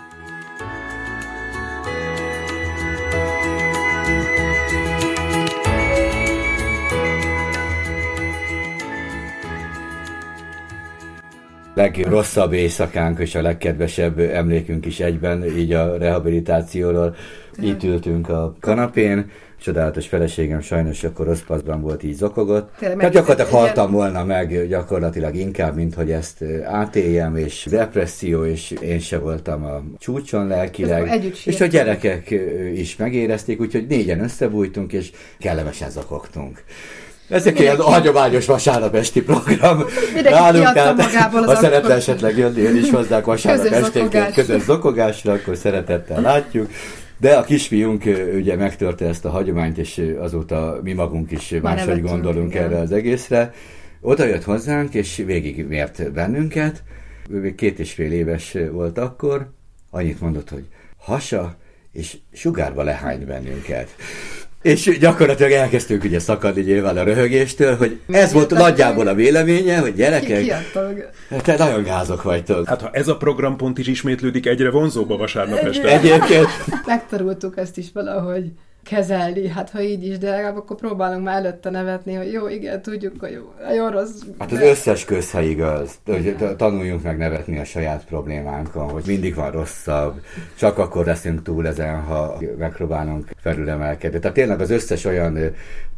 Legrosszabb 11.77 12.53
éjszakánk 12.53 13.19
és 13.19 13.35
a 13.35 13.43
legkedvesebb 13.43 14.19
emlékünk 14.19 14.87
is 14.87 15.01
egyben, 15.01 15.45
így 15.45 15.73
a 15.73 15.97
rehabilitációról. 15.97 17.15
Itt 17.61 17.83
ültünk 17.83 18.29
a 18.29 18.57
kanapén, 18.61 19.31
csodálatos 19.61 20.07
feleségem 20.07 20.61
sajnos 20.61 21.05
akkor 21.05 21.27
rossz 21.27 21.41
paszban 21.41 21.81
volt, 21.81 22.03
így 22.03 22.15
zokogott. 22.15 22.71
Tehát 22.79 22.97
meg- 22.97 23.13
gyakorlatilag 23.13 23.51
haltam 23.51 23.91
volna 23.91 24.25
meg 24.25 24.69
gyakorlatilag 24.69 25.35
inkább, 25.35 25.77
mint 25.77 25.95
hogy 25.95 26.11
ezt 26.11 26.45
átéljem, 26.65 27.37
és 27.37 27.67
depresszió, 27.71 28.45
és 28.45 28.71
én 28.71 28.99
se 28.99 29.19
voltam 29.19 29.65
a 29.65 29.83
csúcson 29.99 30.47
lelkileg. 30.47 31.25
És 31.45 31.61
a 31.61 31.67
gyerekek 31.67 32.31
is 32.75 32.97
megérezték, 32.97 33.61
úgyhogy 33.61 33.87
négyen 33.87 34.23
összebújtunk, 34.23 34.93
és 34.93 35.11
kellemesen 35.39 35.91
zokogtunk. 35.91 36.63
Ezek 37.29 37.61
ilyen 37.61 37.81
hagyományos 37.81 38.47
vasárnap 38.47 38.95
esti 38.95 39.23
program. 39.23 39.85
Mindenki 40.15 40.59
kiadta 40.59 40.95
magából 40.95 41.43
az 41.43 41.47
ha 41.47 41.55
szeretne 41.55 41.95
esetleg 41.95 42.39
jönni, 42.39 42.65
ön 42.65 42.77
is 42.77 42.91
hozzák 42.91 43.25
vasárnap 43.25 43.65
esténként 43.65 44.13
zokogás. 44.13 44.35
közös 44.35 44.63
zokogásra, 44.63 45.33
akkor 45.33 45.57
szeretettel 45.57 46.21
látjuk. 46.21 46.71
De 47.19 47.37
a 47.37 47.43
kisfiunk 47.43 48.05
ugye 48.35 48.57
megtörte 48.57 49.07
ezt 49.07 49.25
a 49.25 49.31
hagyományt, 49.31 49.79
és 49.79 50.15
azóta 50.19 50.79
mi 50.83 50.93
magunk 50.93 51.31
is 51.31 51.53
ö, 51.53 51.61
máshogy 51.61 52.03
gondolunk 52.03 52.55
igen. 52.55 52.65
erre 52.65 52.79
az 52.79 52.93
egészre. 52.93 53.53
Oda 54.01 54.25
jött 54.25 54.45
hozzánk, 54.45 54.95
és 54.95 55.23
végig 55.27 55.67
mért 55.67 56.13
bennünket. 56.13 56.83
Ő 57.31 57.41
még 57.41 57.55
két 57.55 57.79
és 57.79 57.93
fél 57.93 58.13
éves 58.13 58.57
volt 58.71 58.99
akkor. 58.99 59.51
Annyit 59.91 60.21
mondott, 60.21 60.51
hogy 60.51 60.65
hasa, 60.97 61.57
és 61.93 62.17
sugárba 62.33 62.83
lehányt 62.83 63.27
bennünket. 63.27 63.89
És 64.63 64.99
gyakorlatilag 64.99 65.53
elkezdtünk 65.53 66.05
ugye 66.05 66.19
szakadni 66.19 66.63
nyilván 66.63 66.97
a 66.97 67.03
röhögéstől, 67.03 67.77
hogy 67.77 68.01
ez 68.09 68.33
volt 68.33 68.51
nagyjából 68.51 69.07
a 69.07 69.15
véleménye, 69.15 69.79
hogy 69.79 69.91
Ki, 69.91 69.97
gyerekek, 69.97 70.43
kiadta 70.43 70.93
meg. 71.29 71.43
te 71.43 71.57
nagyon 71.57 71.83
gázok 71.83 72.23
vagytok. 72.23 72.69
Hát 72.69 72.81
ha 72.81 72.91
ez 72.93 73.09
a 73.09 73.17
programpont 73.17 73.79
is 73.79 73.87
ismétlődik, 73.87 74.47
egyre 74.47 74.71
vonzóbb 74.71 75.11
a 75.11 75.17
vasárnap 75.17 75.59
este. 75.59 75.89
Egyébként 75.89 76.49
Megtanultuk 76.87 77.57
ezt 77.57 77.77
is 77.77 77.87
valahogy 77.93 78.45
kezelni, 78.89 79.49
hát 79.49 79.71
ha 79.71 79.81
így 79.81 80.07
is, 80.07 80.19
de 80.19 80.31
legalább 80.31 80.57
akkor 80.57 80.77
próbálunk 80.77 81.25
már 81.25 81.37
előtte 81.37 81.71
nevetni, 81.71 82.15
hogy 82.15 82.33
jó, 82.33 82.49
igen, 82.49 82.83
tudjuk, 82.83 83.15
hogy 83.21 83.33
jó, 83.33 83.53
nagyon 83.67 83.91
rossz. 83.91 84.21
Hát 84.39 84.53
az 84.53 84.59
de- 84.59 84.69
összes 84.69 85.05
közhely 85.05 85.49
igaz, 85.49 85.99
hogy 86.05 86.37
tanuljunk 86.57 87.03
meg 87.03 87.17
nevetni 87.17 87.59
a 87.59 87.65
saját 87.65 88.05
problémánkon, 88.05 88.91
hogy 88.91 89.05
mindig 89.07 89.35
van 89.35 89.51
rosszabb, 89.51 90.21
csak 90.59 90.79
akkor 90.79 91.05
leszünk 91.05 91.43
túl 91.43 91.67
ezen, 91.67 92.01
ha 92.01 92.39
megpróbálunk 92.59 93.31
felülemelkedni. 93.37 94.19
Tehát 94.19 94.37
tényleg 94.37 94.61
az 94.61 94.71
összes 94.71 95.05
olyan 95.05 95.39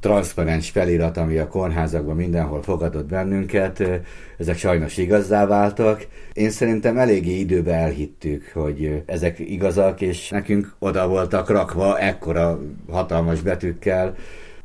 transzparens 0.00 0.70
felirat, 0.70 1.16
ami 1.16 1.38
a 1.38 1.48
kórházakban 1.48 2.16
mindenhol 2.16 2.62
fogadott 2.62 3.06
bennünket, 3.06 3.82
ezek 4.38 4.56
sajnos 4.56 4.96
igazzá 4.96 5.46
váltak. 5.46 6.06
Én 6.32 6.50
szerintem 6.50 6.98
eléggé 6.98 7.38
időben 7.38 7.74
elhittük, 7.74 8.50
hogy 8.54 9.02
ezek 9.06 9.38
igazak, 9.38 10.00
és 10.00 10.28
nekünk 10.28 10.74
oda 10.78 11.08
voltak 11.08 11.50
rakva 11.50 11.98
ekkora 11.98 12.60
hatalmas 12.90 13.40
betűkkel 13.40 14.14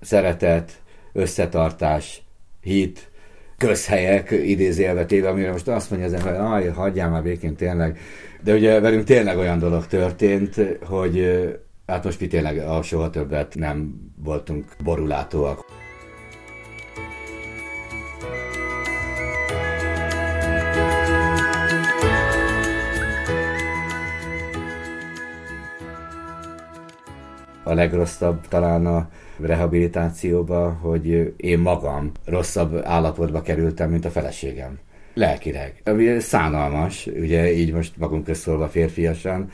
szeretet, 0.02 0.72
összetartás, 1.14 2.22
hit, 2.62 3.12
közhelyek 3.58 4.32
idézélve 4.32 5.06
téve, 5.06 5.30
amire 5.30 5.52
most 5.52 5.68
azt 5.68 5.90
mondja 5.90 6.08
az 6.08 6.14
ember, 6.14 6.64
hogy 6.64 6.72
hagyjál 6.76 7.10
már 7.10 7.24
békén 7.24 7.56
tényleg. 7.56 8.00
De 8.44 8.54
ugye 8.54 8.80
velünk 8.80 9.04
tényleg 9.04 9.38
olyan 9.38 9.60
dolog 9.60 9.88
történt, 9.88 10.56
hogy 10.82 11.38
hát 11.88 12.04
most 12.04 12.20
mi 12.20 12.28
tényleg 12.28 12.58
a 12.58 12.82
soha 12.82 13.10
többet 13.10 13.56
nem 13.56 13.94
voltunk 14.16 14.66
borulátóak. 14.84 15.66
a 27.64 27.74
legrosszabb 27.74 28.48
talán 28.48 28.86
a 28.86 29.10
rehabilitációba, 29.40 30.70
hogy 30.70 31.34
én 31.38 31.60
magam 31.60 32.12
rosszabb 32.26 32.82
állapotba 32.84 33.42
kerültem, 33.42 33.90
mint 33.90 34.06
a 34.06 34.10
feleségem. 34.10 34.80
Lelkileg. 35.14 35.82
Ami 35.86 36.20
szánalmas, 36.20 37.08
ugye 37.08 37.54
így 37.54 37.74
most 37.74 37.98
magunk 37.98 38.24
közszólva 38.24 38.68
férfiasan. 38.68 39.52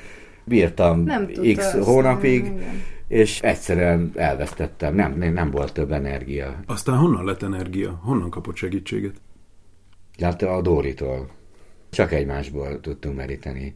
Bírtam 0.49 1.03
Nem 1.03 1.29
x 1.55 1.73
hónapig, 1.73 2.45
igen. 2.45 2.81
és 3.07 3.41
egyszerűen 3.41 4.11
elvesztettem. 4.15 4.95
Nem, 4.95 5.17
nem, 5.17 5.33
nem 5.33 5.51
volt 5.51 5.73
több 5.73 5.91
energia. 5.91 6.59
Aztán 6.65 6.97
honnan 6.97 7.25
lett 7.25 7.43
energia? 7.43 7.99
Honnan 8.03 8.29
kapott 8.29 8.55
segítséget? 8.55 9.13
Látta 10.17 10.55
a 10.55 10.61
Dóritól. 10.61 11.29
Csak 11.89 12.11
egymásból 12.11 12.79
tudtunk 12.79 13.15
meríteni. 13.15 13.75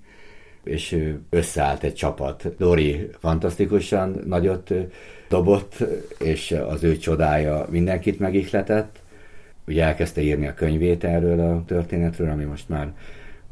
És 0.64 0.98
összeállt 1.30 1.84
egy 1.84 1.94
csapat. 1.94 2.56
Dori 2.58 3.10
fantasztikusan 3.20 4.22
nagyot 4.26 4.74
dobott, 5.30 5.84
és 6.20 6.52
az 6.52 6.84
ő 6.84 6.98
csodája 6.98 7.68
mindenkit 7.70 8.20
megihletett. 8.20 9.02
Ugye 9.68 9.84
elkezdte 9.84 10.22
írni 10.22 10.48
a 10.48 10.54
könyvét 10.54 11.04
erről 11.04 11.40
a 11.40 11.64
történetről, 11.66 12.30
ami 12.30 12.44
most 12.44 12.70
már 12.70 12.94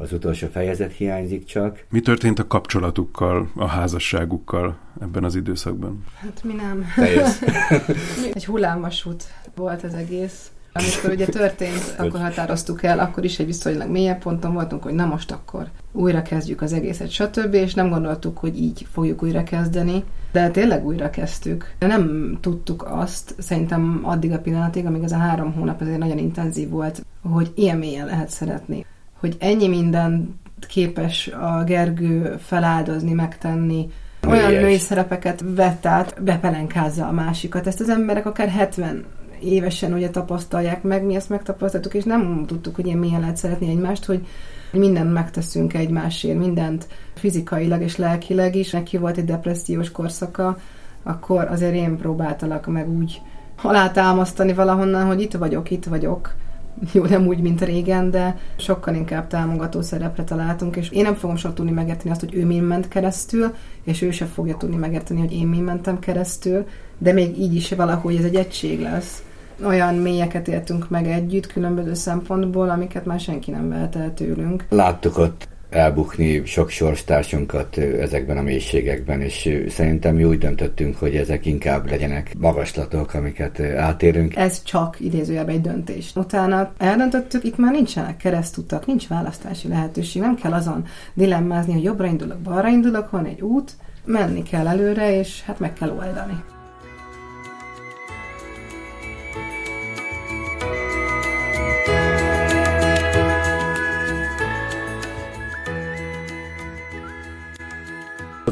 az 0.02 0.14
utolsó 0.14 0.48
fejezet 0.48 0.92
hiányzik 0.92 1.46
csak. 1.46 1.86
Mi 1.90 2.00
történt 2.00 2.40
a 2.40 2.48
kapcsolatukkal, 2.48 3.52
a 3.56 3.66
házasságukkal 3.66 4.78
ebben 5.02 5.24
az 5.24 5.36
időszakban? 5.36 6.04
Hát 6.16 6.44
mi 6.44 6.54
nem. 6.54 6.86
Te 6.96 7.10
jössz. 7.10 7.42
Egy 8.34 8.46
hullámvasút 8.46 9.24
volt 9.56 9.84
az 9.84 9.94
egész. 9.94 10.52
Amikor 10.74 11.12
ugye 11.12 11.26
történt, 11.26 11.96
akkor 11.98 12.20
határoztuk 12.20 12.84
el, 12.84 13.00
akkor 13.00 13.24
is 13.24 13.40
egy 13.40 13.46
viszonylag 13.46 13.90
mélyebb 13.90 14.22
ponton 14.22 14.54
voltunk, 14.54 14.84
hogy 14.84 14.94
na 14.94 15.06
most 15.06 15.32
akkor 15.32 15.68
újra 15.92 16.22
kezdjük 16.22 16.62
az 16.62 16.74
egészet, 16.74 17.10
stb. 17.10 17.54
És 17.54 17.74
nem 17.74 17.90
gondoltuk, 17.90 18.38
hogy 18.38 18.62
így 18.62 18.88
fogjuk 18.92 19.24
újra 19.24 19.44
kezdeni, 19.44 20.04
de 20.32 20.50
tényleg 20.50 20.86
újra 20.86 21.10
kezdtük. 21.10 21.74
De 21.80 21.88
nem 21.88 22.38
tudtuk 22.42 22.86
azt, 22.88 23.36
szerintem 23.38 24.00
addig 24.04 24.32
a 24.32 24.40
pillanatig, 24.40 24.86
amíg 24.86 25.04
ez 25.04 25.12
a 25.12 25.18
három 25.18 25.54
hónap 25.54 25.82
azért 25.82 25.98
nagyon 25.98 26.18
intenzív 26.18 26.70
volt, 26.70 27.06
hogy 27.22 27.52
ilyen 27.56 27.78
mélyen 27.78 28.06
lehet 28.06 28.30
szeretni. 28.30 28.86
Hogy 29.22 29.36
ennyi 29.40 29.68
minden 29.68 30.40
képes 30.68 31.28
a 31.28 31.64
Gergő 31.64 32.36
feláldozni, 32.40 33.14
megtenni, 33.14 33.90
olyan 34.28 34.52
női 34.52 34.78
szerepeket 34.78 35.44
vett 35.56 35.86
át, 35.86 36.24
bepelenkázza 36.24 37.08
a 37.08 37.12
másikat. 37.12 37.68
Ezt 37.68 37.80
az 37.80 37.90
emberek 37.90 38.26
akár 38.26 38.50
70 38.50 39.06
évesen 39.42 39.94
ugye 39.94 40.10
tapasztalják 40.10 40.84
meg, 40.84 41.04
mi 41.04 41.16
ezt 41.16 41.30
megtapasztaltuk, 41.30 41.94
és 41.94 42.04
nem 42.04 42.46
tudtuk, 42.48 42.76
hogy 42.76 42.86
ilyen 42.86 42.98
milyen 42.98 43.20
lehet 43.20 43.38
szeretni 43.38 43.70
egymást, 43.70 44.06
hogy 44.06 44.28
mindent 44.72 45.14
megteszünk 45.14 45.74
egymásért, 45.74 46.38
mindent 46.38 46.88
fizikailag 47.16 47.82
és 47.82 47.98
lelkileg 47.98 48.56
is. 48.56 48.72
Neki 48.72 48.98
volt 48.98 49.18
egy 49.18 49.26
depressziós 49.26 49.92
korszaka, 49.92 50.58
akkor 51.04 51.48
azért 51.52 51.74
én 51.74 51.98
próbáltalak 51.98 52.68
meg 52.68 52.90
úgy 52.90 53.22
alátámasztani 53.62 54.54
valahonnan, 54.54 55.06
hogy 55.06 55.22
itt 55.22 55.34
vagyok, 55.34 55.72
itt 55.72 55.86
vagyok. 55.86 56.34
Jó, 56.94 57.06
nem 57.06 57.28
úgy, 57.28 57.42
mint 57.42 57.62
régen, 57.62 58.12
de 58.12 58.38
sokkal 58.56 58.96
inkább 58.96 59.28
támogató 59.28 59.82
szerepre 59.82 60.24
találtunk, 60.24 60.76
és 60.76 60.90
én 60.90 61.04
nem 61.04 61.16
fogom 61.16 61.36
soha 61.36 61.54
tudni 61.54 61.72
megérteni 61.72 62.10
azt, 62.10 62.20
hogy 62.20 62.36
ő 62.36 62.46
min 62.46 62.64
ment 62.64 62.88
keresztül, 62.88 63.54
és 63.84 64.02
ő 64.02 64.12
se 64.12 64.26
fogja 64.26 64.58
tudni 64.58 64.76
megérteni, 64.76 65.20
hogy 65.20 65.34
én 65.34 65.48
min 65.48 65.64
mentem 65.64 66.00
keresztül, 66.00 66.66
de 66.98 67.14
még 67.14 67.40
így 67.40 67.56
is 67.56 67.72
valahogy 67.72 68.16
ez 68.16 68.24
egy 68.24 68.36
egység 68.36 68.82
lesz. 68.82 69.24
Olyan 69.66 69.96
mélyeket 69.96 70.48
éltünk 70.48 70.90
meg 70.90 71.08
együtt, 71.08 71.48
különböző 71.48 71.94
szempontból, 71.94 72.70
amiket 72.70 73.06
már 73.06 73.20
senki 73.20 73.52
nem 73.52 73.70
vehet 73.70 73.96
el 73.96 74.14
tőlünk. 74.14 74.66
Láttuk 74.70 75.18
ott 75.18 75.48
elbukni 75.72 76.46
sok 76.46 76.70
sorstársunkat 76.70 77.78
ezekben 77.78 78.38
a 78.38 78.42
mélységekben, 78.42 79.22
és 79.22 79.50
szerintem 79.70 80.16
mi 80.16 80.24
úgy 80.24 80.38
döntöttünk, 80.38 80.98
hogy 80.98 81.16
ezek 81.16 81.46
inkább 81.46 81.90
legyenek 81.90 82.36
magaslatok, 82.38 83.14
amiket 83.14 83.60
átérünk. 83.60 84.36
Ez 84.36 84.64
csak 84.64 85.00
idézőjelben 85.00 85.56
egy 85.56 85.62
döntés. 85.62 86.12
Utána 86.16 86.74
eldöntöttük, 86.78 87.44
itt 87.44 87.58
már 87.58 87.72
nincsenek 87.72 88.18
keresztutak, 88.18 88.86
nincs 88.86 89.08
választási 89.08 89.68
lehetőség, 89.68 90.22
nem 90.22 90.36
kell 90.36 90.54
azon 90.54 90.86
dilemmázni, 91.14 91.74
hogy 91.74 91.84
jobbra 91.84 92.06
indulok, 92.06 92.40
balra 92.40 92.68
indulok, 92.68 93.10
van 93.10 93.26
egy 93.26 93.42
út, 93.42 93.72
menni 94.06 94.44
kell 94.44 94.68
előre, 94.68 95.18
és 95.20 95.42
hát 95.44 95.60
meg 95.60 95.74
kell 95.74 95.90
oldani. 95.90 96.44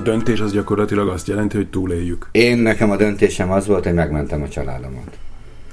Döntés 0.09 0.39
az 0.39 0.51
gyakorlatilag 0.51 1.07
azt 1.07 1.27
jelenti, 1.27 1.57
hogy 1.57 1.69
túléljük. 1.69 2.29
Én 2.31 2.57
nekem 2.57 2.91
a 2.91 2.95
döntésem 2.95 3.51
az 3.51 3.67
volt, 3.67 3.83
hogy 3.83 3.93
megmentem 3.93 4.41
a 4.41 4.49
családomat. 4.49 5.17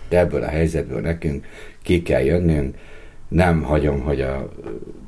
De 0.09 0.19
ebből 0.19 0.43
a 0.43 0.49
helyzetből 0.49 1.01
nekünk 1.01 1.47
ki 1.83 2.03
kell 2.03 2.23
jönnünk, 2.23 2.77
nem 3.29 3.63
hagyom, 3.63 4.01
hogy 4.01 4.21
a 4.21 4.53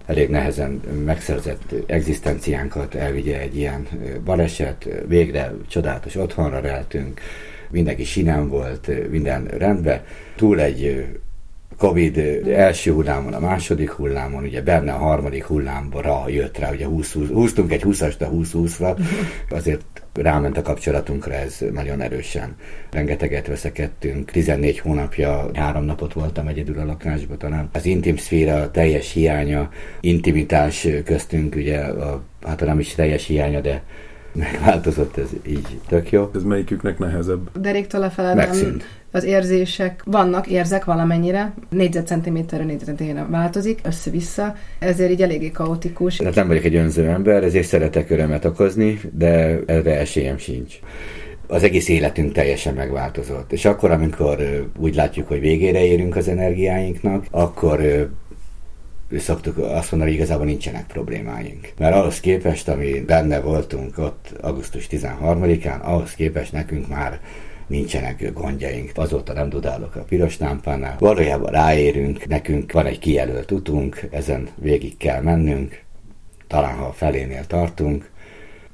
elég 0.06 0.28
nehezen 0.28 0.80
megszerzett 1.04 1.74
egzisztenciánkat 1.86 2.94
elvigye 2.94 3.40
egy 3.40 3.56
ilyen 3.56 3.88
baleset. 4.24 4.88
Végre 5.08 5.54
csodálatos 5.68 6.14
otthonra 6.14 6.60
reltünk, 6.60 7.20
mindenki 7.70 8.04
sinem 8.04 8.48
volt, 8.48 9.10
minden 9.10 9.44
rendben. 9.44 10.00
Túl 10.36 10.60
egy 10.60 11.06
Covid 11.76 12.18
első 12.48 12.92
hullámon, 12.92 13.32
a 13.32 13.40
második 13.40 13.90
hullámon, 13.90 14.42
ugye 14.42 14.62
benne 14.62 14.92
a 14.92 14.96
harmadik 14.96 15.44
hullámra 15.44 16.24
jött 16.28 16.58
rá, 16.58 16.70
ugye 16.70 16.86
20, 16.86 17.12
20, 17.12 17.28
húztunk 17.28 17.72
egy 17.72 17.82
20-ast 17.84 18.18
a 18.18 18.30
20-20-ra, 18.30 18.98
azért 19.50 19.84
ráment 20.14 20.56
a 20.56 20.62
kapcsolatunkra 20.62 21.32
ez 21.32 21.64
nagyon 21.72 22.00
erősen. 22.00 22.56
Rengeteget 22.90 23.46
veszekedtünk, 23.46 24.30
14 24.30 24.78
hónapja, 24.78 25.50
három 25.54 25.84
napot 25.84 26.12
voltam 26.12 26.46
egyedül 26.46 26.78
a 26.78 26.84
lakásban 26.84 27.38
talán. 27.38 27.68
Az 27.72 27.86
intim 27.86 28.16
szféra 28.16 28.70
teljes 28.70 29.12
hiánya, 29.12 29.70
intimitás 30.00 30.86
köztünk, 31.04 31.54
ugye, 31.54 31.78
a, 31.80 32.22
hát 32.46 32.60
nem 32.60 32.78
is 32.78 32.94
teljes 32.94 33.26
hiánya, 33.26 33.60
de 33.60 33.82
megváltozott, 34.32 35.16
ez 35.16 35.30
így 35.46 35.80
tök 35.88 36.10
jó. 36.10 36.30
Ez 36.34 36.42
melyiküknek 36.42 36.98
nehezebb? 36.98 37.58
Deréktől 37.60 38.00
lefelé 38.00 38.34
Megszűnt 38.34 38.84
az 39.12 39.24
érzések 39.24 40.02
vannak, 40.04 40.46
érzek 40.46 40.84
valamennyire, 40.84 41.54
négyzetcentiméterre 41.70 42.64
négyzetcentiméterre 42.64 43.26
változik, 43.30 43.80
össze-vissza, 43.84 44.54
ezért 44.78 45.10
így 45.10 45.22
eléggé 45.22 45.50
kaotikus. 45.50 46.16
Tehát 46.16 46.34
nem 46.34 46.46
vagyok 46.46 46.64
egy 46.64 46.74
önző 46.74 47.08
ember, 47.08 47.44
ezért 47.44 47.66
szeretek 47.66 48.10
örömet 48.10 48.44
okozni, 48.44 49.00
de 49.12 49.60
erre 49.66 49.98
esélyem 49.98 50.38
sincs 50.38 50.78
az 51.48 51.62
egész 51.62 51.88
életünk 51.88 52.32
teljesen 52.32 52.74
megváltozott. 52.74 53.52
És 53.52 53.64
akkor, 53.64 53.90
amikor 53.90 54.68
úgy 54.78 54.94
látjuk, 54.94 55.28
hogy 55.28 55.40
végére 55.40 55.84
érünk 55.84 56.16
az 56.16 56.28
energiáinknak, 56.28 57.26
akkor 57.30 58.08
szoktuk 59.16 59.58
azt 59.58 59.90
mondani, 59.90 60.10
hogy 60.10 60.20
igazából 60.20 60.46
nincsenek 60.46 60.86
problémáink. 60.86 61.72
Mert 61.78 61.94
ahhoz 61.94 62.20
képest, 62.20 62.68
ami 62.68 63.00
benne 63.00 63.40
voltunk 63.40 63.98
ott 63.98 64.32
augusztus 64.40 64.86
13-án, 64.90 65.80
ahhoz 65.80 66.14
képest 66.14 66.52
nekünk 66.52 66.88
már 66.88 67.20
nincsenek 67.68 68.32
gondjaink. 68.32 68.90
Azóta 68.94 69.32
nem 69.32 69.48
dudálok 69.48 69.94
a 69.94 70.02
piros 70.02 70.38
lámpánál. 70.38 70.96
Valójában 70.98 71.50
ráérünk, 71.50 72.26
nekünk 72.26 72.72
van 72.72 72.86
egy 72.86 72.98
kijelölt 72.98 73.50
utunk, 73.50 74.00
ezen 74.10 74.48
végig 74.54 74.96
kell 74.96 75.22
mennünk, 75.22 75.82
talán 76.46 76.76
ha 76.76 76.84
a 76.84 76.92
felénél 76.92 77.46
tartunk, 77.46 78.10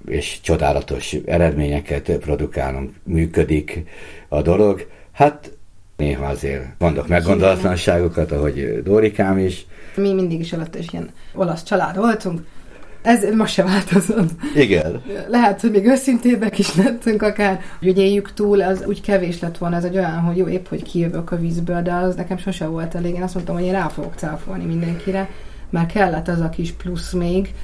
és 0.08 0.40
csodálatos 0.40 1.12
eredményeket 1.12 2.16
produkálunk, 2.16 2.94
működik 3.02 3.84
a 4.28 4.42
dolog. 4.42 4.86
Hát 5.12 5.56
néha 5.96 6.26
azért 6.26 6.64
mondok 6.78 7.08
meggondolatlanságokat, 7.08 8.32
ahogy 8.32 8.82
Dórikám 8.82 9.38
is. 9.38 9.66
Mi 9.96 10.12
mindig 10.12 10.40
is 10.40 10.52
alatt 10.52 10.74
is 10.74 10.92
ilyen 10.92 11.10
olasz 11.34 11.62
család 11.62 11.96
voltunk, 11.96 12.46
ez 13.04 13.34
ma 13.34 13.46
se 13.46 13.62
változott. 13.62 14.30
Igen. 14.54 15.02
Lehet, 15.28 15.60
hogy 15.60 15.70
még 15.70 15.86
őszintébbek 15.86 16.58
is 16.58 16.74
lettünk 16.74 17.22
akár. 17.22 17.60
Hogy 17.78 17.98
éljük 17.98 18.32
túl, 18.32 18.62
az 18.62 18.84
úgy 18.86 19.00
kevés 19.00 19.40
lett 19.40 19.58
volna, 19.58 19.76
ez 19.76 19.84
egy 19.84 19.96
olyan, 19.96 20.20
hogy 20.20 20.36
jó, 20.36 20.48
épp, 20.48 20.66
hogy 20.68 20.82
kijövök 20.82 21.30
a 21.30 21.36
vízből, 21.36 21.82
de 21.82 21.92
az 21.92 22.14
nekem 22.14 22.36
sose 22.36 22.66
volt 22.66 22.94
elég. 22.94 23.14
Én 23.14 23.22
azt 23.22 23.34
mondtam, 23.34 23.54
hogy 23.54 23.64
én 23.64 23.72
rá 23.72 23.88
fogok 23.88 24.14
cáfolni 24.14 24.64
mindenkire, 24.64 25.28
mert 25.70 25.92
kellett 25.92 26.28
az 26.28 26.40
a 26.40 26.48
kis 26.48 26.72
plusz 26.72 27.12
még, 27.12 27.54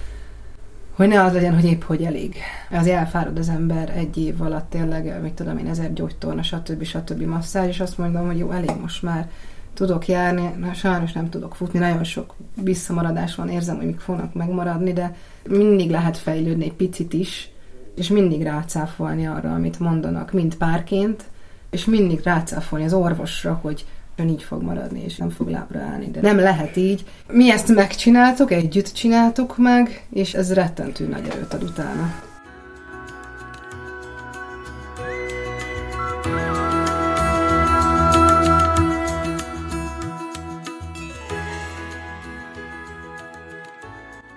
hogy 0.93 1.09
ne 1.09 1.23
az 1.23 1.33
legyen, 1.33 1.55
hogy 1.55 1.65
épp 1.65 1.83
hogy 1.83 2.03
elég. 2.03 2.35
Az 2.71 2.87
elfárad 2.87 3.39
az 3.39 3.49
ember 3.49 3.93
egy 3.97 4.17
év 4.17 4.43
alatt 4.43 4.71
tényleg, 4.71 5.23
mit 5.23 5.33
tudom 5.33 5.59
én, 5.59 5.67
ezer 5.67 5.93
gyógytorna, 5.93 6.43
stb. 6.43 6.85
stb. 6.85 7.23
masszázs, 7.23 7.69
és 7.69 7.81
azt 7.81 7.99
mondom, 7.99 8.27
hogy 8.27 8.39
jó, 8.39 8.51
elég 8.51 8.71
most 8.81 9.03
már 9.03 9.29
tudok 9.75 10.09
járni, 10.09 10.55
na, 10.59 10.73
sajnos 10.73 11.13
nem 11.13 11.31
tudok 11.31 11.55
futni, 11.55 11.79
nagyon 11.79 12.05
sok 12.05 12.35
visszamaradás 12.55 13.35
van, 13.35 13.49
érzem, 13.49 13.77
hogy 13.77 13.87
még 13.87 13.99
fognak 13.99 14.35
megmaradni, 14.35 14.93
de 14.93 15.17
mindig 15.49 15.91
lehet 15.91 16.19
fejlődni 16.19 16.65
egy 16.65 16.73
picit 16.73 17.13
is, 17.13 17.51
és 17.97 18.09
mindig 18.09 18.43
rácáfolni 18.43 19.27
arra, 19.27 19.55
amit 19.55 19.79
mondanak, 19.79 20.33
mint 20.33 20.57
párként, 20.57 21.25
és 21.71 21.85
mindig 21.85 22.21
rácáfolni 22.23 22.85
az 22.85 22.93
orvosra, 22.93 23.59
hogy 23.63 23.85
ön 24.17 24.29
így 24.29 24.43
fog 24.43 24.63
maradni, 24.63 25.03
és 25.05 25.17
nem 25.17 25.31
fog 25.31 25.49
lábra 25.49 25.81
állni. 25.81 26.11
De 26.11 26.21
nem 26.21 26.39
lehet 26.39 26.77
így. 26.77 27.05
Mi 27.33 27.51
ezt 27.51 27.75
megcsináltuk, 27.75 28.51
együtt 28.51 28.93
csináltuk 28.93 29.59
meg, 29.59 30.07
és 30.13 30.35
ez 30.35 30.53
rettentő 30.53 31.07
nagy 31.07 31.29
erőt 31.29 31.55
ad 31.55 31.63
utána. 31.63 32.30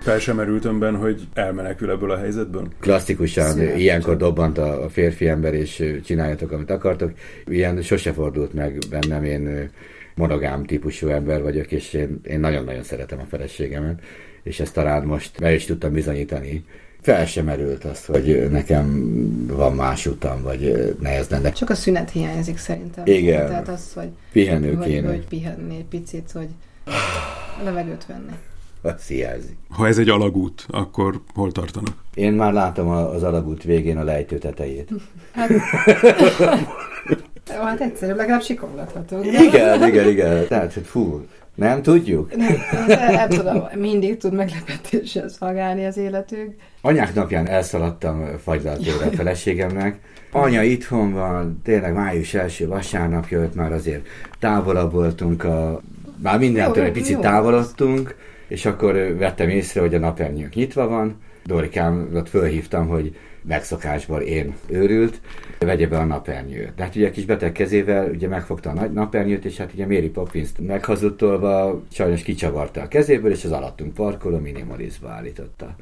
Fel 0.04 0.18
sem 0.18 0.36
merült 0.36 0.64
önben, 0.64 0.96
hogy 0.96 1.28
elmenekül 1.34 1.90
ebből 1.90 2.10
a 2.10 2.16
helyzetből? 2.16 2.68
Klasszikusan 2.80 3.50
Szünet. 3.50 3.78
ilyenkor 3.78 4.16
dobbant 4.16 4.58
a 4.58 4.88
férfi 4.90 5.28
ember, 5.28 5.54
és 5.54 6.00
csináljatok, 6.04 6.52
amit 6.52 6.70
akartok. 6.70 7.12
Ilyen 7.46 7.82
sose 7.82 8.12
fordult 8.12 8.52
meg 8.52 8.78
bennem, 8.90 9.24
én 9.24 9.70
monogám 10.14 10.64
típusú 10.64 11.08
ember 11.08 11.42
vagyok, 11.42 11.72
és 11.72 11.92
én, 11.92 12.20
én 12.22 12.40
nagyon-nagyon 12.40 12.82
szeretem 12.82 13.18
a 13.18 13.24
feleségemet, 13.28 14.00
és 14.42 14.60
ezt 14.60 14.74
talán 14.74 15.04
most 15.04 15.40
meg 15.40 15.54
is 15.54 15.64
tudtam 15.64 15.92
bizonyítani. 15.92 16.64
Fel 17.00 17.26
sem 17.26 17.44
merült 17.44 17.84
az, 17.84 18.04
hogy 18.04 18.48
nekem 18.50 19.16
van 19.46 19.74
más 19.74 20.06
utam, 20.06 20.42
vagy 20.42 20.94
nehezen. 21.00 21.42
De... 21.42 21.52
Csak 21.52 21.70
a 21.70 21.74
szünet 21.74 22.10
hiányzik 22.10 22.58
szerintem. 22.58 23.06
Igen. 23.06 23.46
Tehát 23.46 23.68
az, 23.68 23.92
hogy 23.94 24.08
pihenő 24.32 24.78
kéne. 24.78 25.08
Hogy 25.08 25.26
pihenni 25.26 25.76
egy 25.76 25.84
picit, 25.84 26.30
hogy 26.32 26.48
levegőt 27.64 28.06
venni 28.06 28.32
az 28.84 29.06
hiányzik. 29.06 29.56
Ha 29.68 29.86
ez 29.86 29.98
egy 29.98 30.08
alagút, 30.08 30.66
akkor 30.70 31.20
hol 31.34 31.52
tartanak? 31.52 31.94
Én 32.14 32.32
már 32.32 32.52
látom 32.52 32.88
az 32.88 33.22
alagút 33.22 33.62
végén 33.62 33.96
a 33.96 34.04
lejtő 34.04 34.38
tetejét. 34.38 34.90
Hát, 35.32 35.50
hát 37.46 37.80
egyszerűbb, 37.80 38.16
legalább 38.16 38.42
sikolgatható. 38.42 39.22
Igen, 39.22 39.88
igen, 39.88 40.08
igen. 40.08 40.46
Tehát, 40.46 40.72
hogy 40.72 40.86
fú, 40.86 41.26
nem 41.54 41.82
tudjuk? 41.82 42.36
Nem, 42.36 42.56
nem 43.10 43.28
tudom, 43.28 43.68
mindig 43.74 44.16
tud 44.16 44.32
meglepetéssel 44.32 45.28
szolgálni 45.28 45.84
az 45.86 45.96
életünk. 45.96 46.54
Anyák 46.80 47.14
napján 47.14 47.48
elszaladtam 47.48 48.26
fagylaltóra 48.42 49.06
a 49.06 49.10
feleségemnek. 49.10 49.98
Anya 50.32 50.62
itthon 50.62 51.12
van, 51.12 51.60
tényleg 51.64 51.94
május 51.94 52.34
első 52.34 52.66
vasárnap 52.66 53.28
jött, 53.28 53.54
már 53.54 53.72
azért 53.72 54.06
távolabb 54.38 54.92
voltunk, 54.92 55.44
a, 55.44 55.80
már 56.22 56.38
mindentől 56.38 56.84
egy 56.84 56.92
picit 56.92 57.18
távolodtunk, 57.18 58.14
és 58.54 58.66
akkor 58.66 59.16
vettem 59.18 59.48
észre, 59.48 59.80
hogy 59.80 59.94
a 59.94 59.98
napernyők 59.98 60.54
nyitva 60.54 60.88
van, 60.88 61.16
Dorikámot 61.44 62.28
fölhívtam, 62.28 62.88
hogy 62.88 63.16
megszokásból 63.42 64.20
én 64.20 64.54
őrült, 64.68 65.20
vegye 65.58 65.88
be 65.88 65.98
a 65.98 66.04
napernyőt. 66.04 66.74
De 66.76 66.82
hát 66.82 66.96
ugye 66.96 67.06
a 67.06 67.10
kis 67.10 67.24
beteg 67.24 67.52
kezével 67.52 68.10
ugye 68.10 68.28
megfogta 68.28 68.70
a 68.70 68.72
nagy 68.72 68.92
napernyőt, 68.92 69.44
és 69.44 69.56
hát 69.56 69.72
ugye 69.72 69.86
Mary 69.86 70.08
poppins 70.08 70.48
meghazudtolva 70.58 71.82
sajnos 71.92 72.22
kicsavarta 72.22 72.80
a 72.80 72.88
kezéből, 72.88 73.30
és 73.30 73.44
az 73.44 73.52
alattunk 73.52 73.94
parkoló 73.94 74.38
minimalizba 74.38 75.08
állította. 75.08 75.76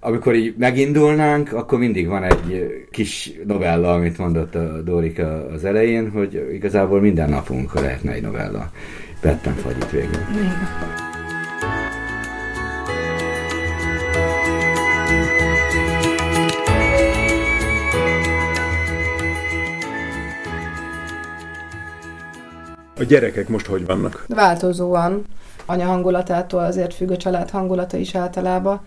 Amikor 0.00 0.34
így 0.34 0.54
megindulnánk, 0.58 1.52
akkor 1.52 1.78
mindig 1.78 2.06
van 2.06 2.22
egy 2.22 2.66
kis 2.90 3.32
novella, 3.46 3.92
amit 3.92 4.18
mondott 4.18 4.54
a 4.54 4.82
Dorika 4.82 5.46
az 5.46 5.64
elején, 5.64 6.10
hogy 6.10 6.48
igazából 6.52 7.00
minden 7.00 7.28
napunk 7.28 7.74
lehetne 7.74 8.12
egy 8.12 8.22
novella. 8.22 8.70
Vettem 9.20 9.54
fagyit 9.54 9.90
végül. 9.90 10.20
Még. 10.34 11.15
A 22.98 23.02
gyerekek 23.02 23.48
most 23.48 23.66
hogy 23.66 23.86
vannak? 23.86 24.24
Változóan. 24.28 25.24
Anya 25.66 25.86
hangulatától 25.86 26.64
azért 26.64 26.94
függ 26.94 27.10
a 27.10 27.16
család 27.16 27.50
hangulata 27.50 27.96
is 27.96 28.14
általában. 28.14 28.80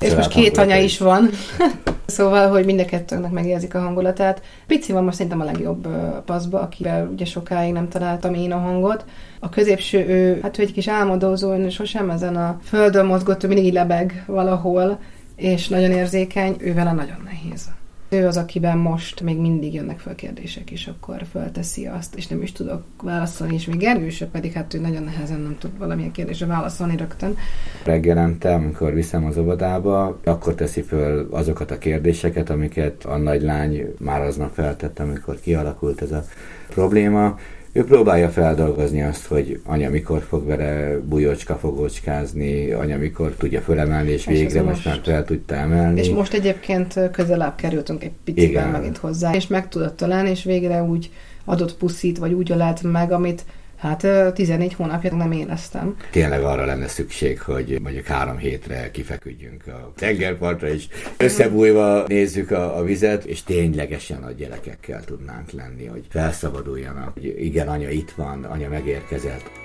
És 0.00 0.14
most 0.14 0.28
két 0.28 0.56
anya 0.56 0.76
is 0.76 0.98
van. 0.98 1.30
szóval, 2.06 2.50
hogy 2.50 2.64
mind 2.64 2.80
a 2.80 2.84
kettőnknek 2.84 3.30
megérzik 3.30 3.74
a 3.74 3.80
hangulatát. 3.80 4.42
Pici 4.66 4.92
van 4.92 5.04
most 5.04 5.16
szerintem 5.16 5.40
a 5.40 5.44
legjobb 5.44 5.88
paszba, 6.24 6.60
akivel 6.60 7.08
ugye 7.12 7.24
sokáig 7.24 7.72
nem 7.72 7.88
találtam 7.88 8.34
én 8.34 8.52
a 8.52 8.58
hangot. 8.58 9.04
A 9.40 9.48
középső, 9.48 10.06
ő, 10.08 10.38
hát 10.42 10.58
ő 10.58 10.62
egy 10.62 10.72
kis 10.72 10.88
álmodózó, 10.88 11.68
sosem 11.68 12.10
ezen 12.10 12.36
a 12.36 12.58
földön 12.62 13.06
mozgott, 13.06 13.42
ő 13.42 13.48
mindig 13.48 13.72
lebeg 13.72 14.24
valahol, 14.26 14.98
és 15.36 15.68
nagyon 15.68 15.90
érzékeny, 15.90 16.56
ővel 16.58 16.86
a 16.86 16.92
nagyon 16.92 17.22
nehéz. 17.24 17.68
Ő 18.14 18.26
az, 18.26 18.36
akiben 18.36 18.78
most 18.78 19.20
még 19.20 19.38
mindig 19.38 19.74
jönnek 19.74 19.98
fel 19.98 20.14
kérdések, 20.14 20.70
és 20.70 20.86
akkor 20.86 21.24
fölteszi 21.30 21.86
azt, 21.86 22.14
és 22.14 22.26
nem 22.26 22.42
is 22.42 22.52
tudok 22.52 22.82
válaszolni, 23.02 23.54
és 23.54 23.64
még 23.64 23.78
Gergőse 23.78 24.26
pedig, 24.26 24.52
hát 24.52 24.74
ő 24.74 24.80
nagyon 24.80 25.02
nehezen 25.02 25.40
nem 25.40 25.56
tud 25.58 25.78
valamilyen 25.78 26.10
kérdésre 26.10 26.46
válaszolni 26.46 26.96
rögtön. 26.96 27.36
Reggelente, 27.84 28.54
amikor 28.54 28.94
viszem 28.94 29.24
az 29.24 29.38
óvodába, 29.38 30.18
akkor 30.24 30.54
teszi 30.54 30.82
föl 30.82 31.28
azokat 31.30 31.70
a 31.70 31.78
kérdéseket, 31.78 32.50
amiket 32.50 33.04
a 33.04 33.16
nagylány 33.16 33.94
már 33.98 34.20
aznap 34.20 34.54
feltett, 34.54 34.98
amikor 34.98 35.40
kialakult 35.40 36.02
ez 36.02 36.12
a 36.12 36.24
probléma, 36.68 37.38
ő 37.76 37.84
próbálja 37.84 38.28
feldolgozni 38.28 39.02
azt, 39.02 39.26
hogy 39.26 39.60
anya 39.64 39.90
mikor 39.90 40.22
fog 40.28 40.46
vele 40.46 40.98
bujocska 40.98 41.54
fogócskázni, 41.56 42.70
anya 42.70 42.96
mikor 42.96 43.34
tudja 43.38 43.60
fölemelni, 43.60 44.10
és, 44.10 44.26
és 44.26 44.38
végre 44.38 44.62
most 44.62 44.84
már 44.84 45.00
fel 45.02 45.24
tudta 45.24 45.54
emelni. 45.54 46.00
És 46.00 46.08
most 46.08 46.34
egyébként 46.34 47.10
közelebb 47.12 47.54
kerültünk 47.54 48.04
egy 48.04 48.12
picivel 48.24 48.48
Igen. 48.48 48.68
megint 48.68 48.96
hozzá, 48.96 49.34
és 49.34 49.46
meg 49.46 49.68
tudott 49.68 49.96
találni, 49.96 50.30
és 50.30 50.44
végre 50.44 50.82
úgy 50.82 51.10
adott 51.44 51.76
puszit, 51.76 52.18
vagy 52.18 52.32
úgy 52.32 52.50
ölelt 52.50 52.82
meg, 52.82 53.12
amit 53.12 53.44
Hát 53.84 54.32
14 54.34 54.74
hónapja 54.74 55.14
nem 55.14 55.32
éreztem. 55.32 55.96
Tényleg 56.10 56.42
arra 56.42 56.64
lenne 56.64 56.88
szükség, 56.88 57.40
hogy 57.40 57.78
mondjuk 57.82 58.06
három 58.06 58.36
hétre 58.36 58.90
kifeküdjünk 58.90 59.66
a 59.66 59.92
tengerpartra, 59.96 60.68
és 60.68 60.84
összebújva 61.16 62.04
nézzük 62.06 62.50
a, 62.50 62.78
a 62.78 62.82
vizet, 62.82 63.24
és 63.24 63.42
ténylegesen 63.42 64.22
a 64.22 64.30
gyerekekkel 64.30 65.04
tudnánk 65.04 65.50
lenni, 65.50 65.86
hogy 65.86 66.04
felszabaduljanak. 66.08 67.12
Hogy 67.12 67.34
igen, 67.38 67.68
anya 67.68 67.90
itt 67.90 68.10
van, 68.10 68.44
anya 68.44 68.68
megérkezett. 68.68 69.63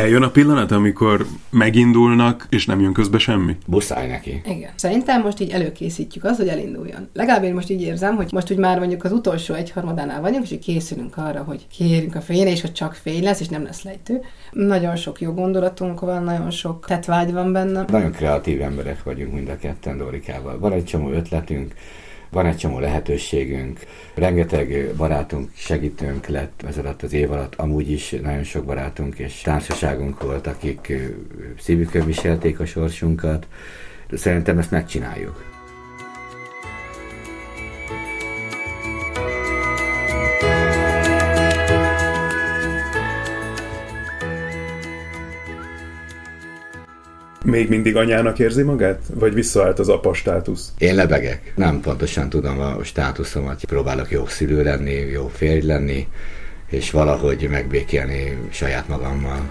Eljön 0.00 0.22
a 0.22 0.30
pillanat, 0.30 0.70
amikor 0.70 1.26
megindulnak, 1.50 2.46
és 2.50 2.66
nem 2.66 2.80
jön 2.80 2.92
közbe 2.92 3.18
semmi? 3.18 3.56
Buszáj 3.66 4.08
neki. 4.08 4.42
Igen. 4.44 4.70
Szerintem 4.76 5.22
most 5.22 5.40
így 5.40 5.50
előkészítjük 5.50 6.24
azt, 6.24 6.38
hogy 6.38 6.48
elinduljon. 6.48 7.08
Legalább 7.12 7.44
én 7.44 7.54
most 7.54 7.70
így 7.70 7.82
érzem, 7.82 8.16
hogy 8.16 8.28
most 8.32 8.50
úgy 8.50 8.56
már 8.56 8.78
mondjuk 8.78 9.04
az 9.04 9.12
utolsó 9.12 9.54
egyharmadánál 9.54 10.20
vagyunk, 10.20 10.44
és 10.44 10.50
így 10.50 10.58
készülünk 10.58 11.16
arra, 11.16 11.42
hogy 11.42 11.66
kérjünk 11.76 12.14
a 12.14 12.20
fényre, 12.20 12.50
és 12.50 12.60
hogy 12.60 12.72
csak 12.72 12.94
fény 12.94 13.22
lesz, 13.22 13.40
és 13.40 13.48
nem 13.48 13.62
lesz 13.62 13.82
lejtő. 13.82 14.20
Nagyon 14.50 14.96
sok 14.96 15.20
jó 15.20 15.32
gondolatunk 15.32 16.00
van, 16.00 16.22
nagyon 16.22 16.50
sok 16.50 16.86
tetvágy 16.86 17.32
van 17.32 17.52
benne. 17.52 17.84
Nagyon 17.88 18.12
kreatív 18.12 18.62
emberek 18.62 19.02
vagyunk 19.02 19.32
mind 19.32 19.48
a 19.48 19.56
ketten 19.56 19.96
Dorikával. 19.96 20.58
Van 20.58 20.72
egy 20.72 20.84
csomó 20.84 21.10
ötletünk, 21.10 21.74
van 22.30 22.46
egy 22.46 22.56
csomó 22.56 22.78
lehetőségünk, 22.78 23.80
rengeteg 24.14 24.94
barátunk, 24.96 25.50
segítőnk 25.54 26.26
lett 26.26 26.62
ez 26.66 26.78
alatt 26.78 27.02
az 27.02 27.12
év 27.12 27.32
alatt, 27.32 27.54
amúgy 27.54 27.90
is 27.90 28.10
nagyon 28.22 28.44
sok 28.44 28.64
barátunk 28.64 29.18
és 29.18 29.40
társaságunk 29.40 30.22
volt, 30.22 30.46
akik 30.46 30.92
szívükön 31.58 32.06
viselték 32.06 32.60
a 32.60 32.66
sorsunkat. 32.66 33.46
Szerintem 34.12 34.58
ezt 34.58 34.70
megcsináljuk. 34.70 35.49
Még 47.50 47.68
mindig 47.68 47.96
anyának 47.96 48.38
érzi 48.38 48.62
magát? 48.62 49.00
Vagy 49.14 49.34
visszaállt 49.34 49.78
az 49.78 49.88
apa 49.88 50.14
státusz? 50.14 50.72
Én 50.78 50.94
lebegek. 50.94 51.52
Nem 51.56 51.80
pontosan 51.80 52.28
tudom 52.28 52.60
a 52.60 52.76
státuszomat. 52.82 53.64
Próbálok 53.64 54.10
jó 54.10 54.26
szülő 54.26 54.62
lenni, 54.62 54.92
jó 54.92 55.28
férj 55.28 55.66
lenni, 55.66 56.06
és 56.68 56.90
valahogy 56.90 57.48
megbékélni 57.50 58.38
saját 58.50 58.88
magammal. 58.88 59.50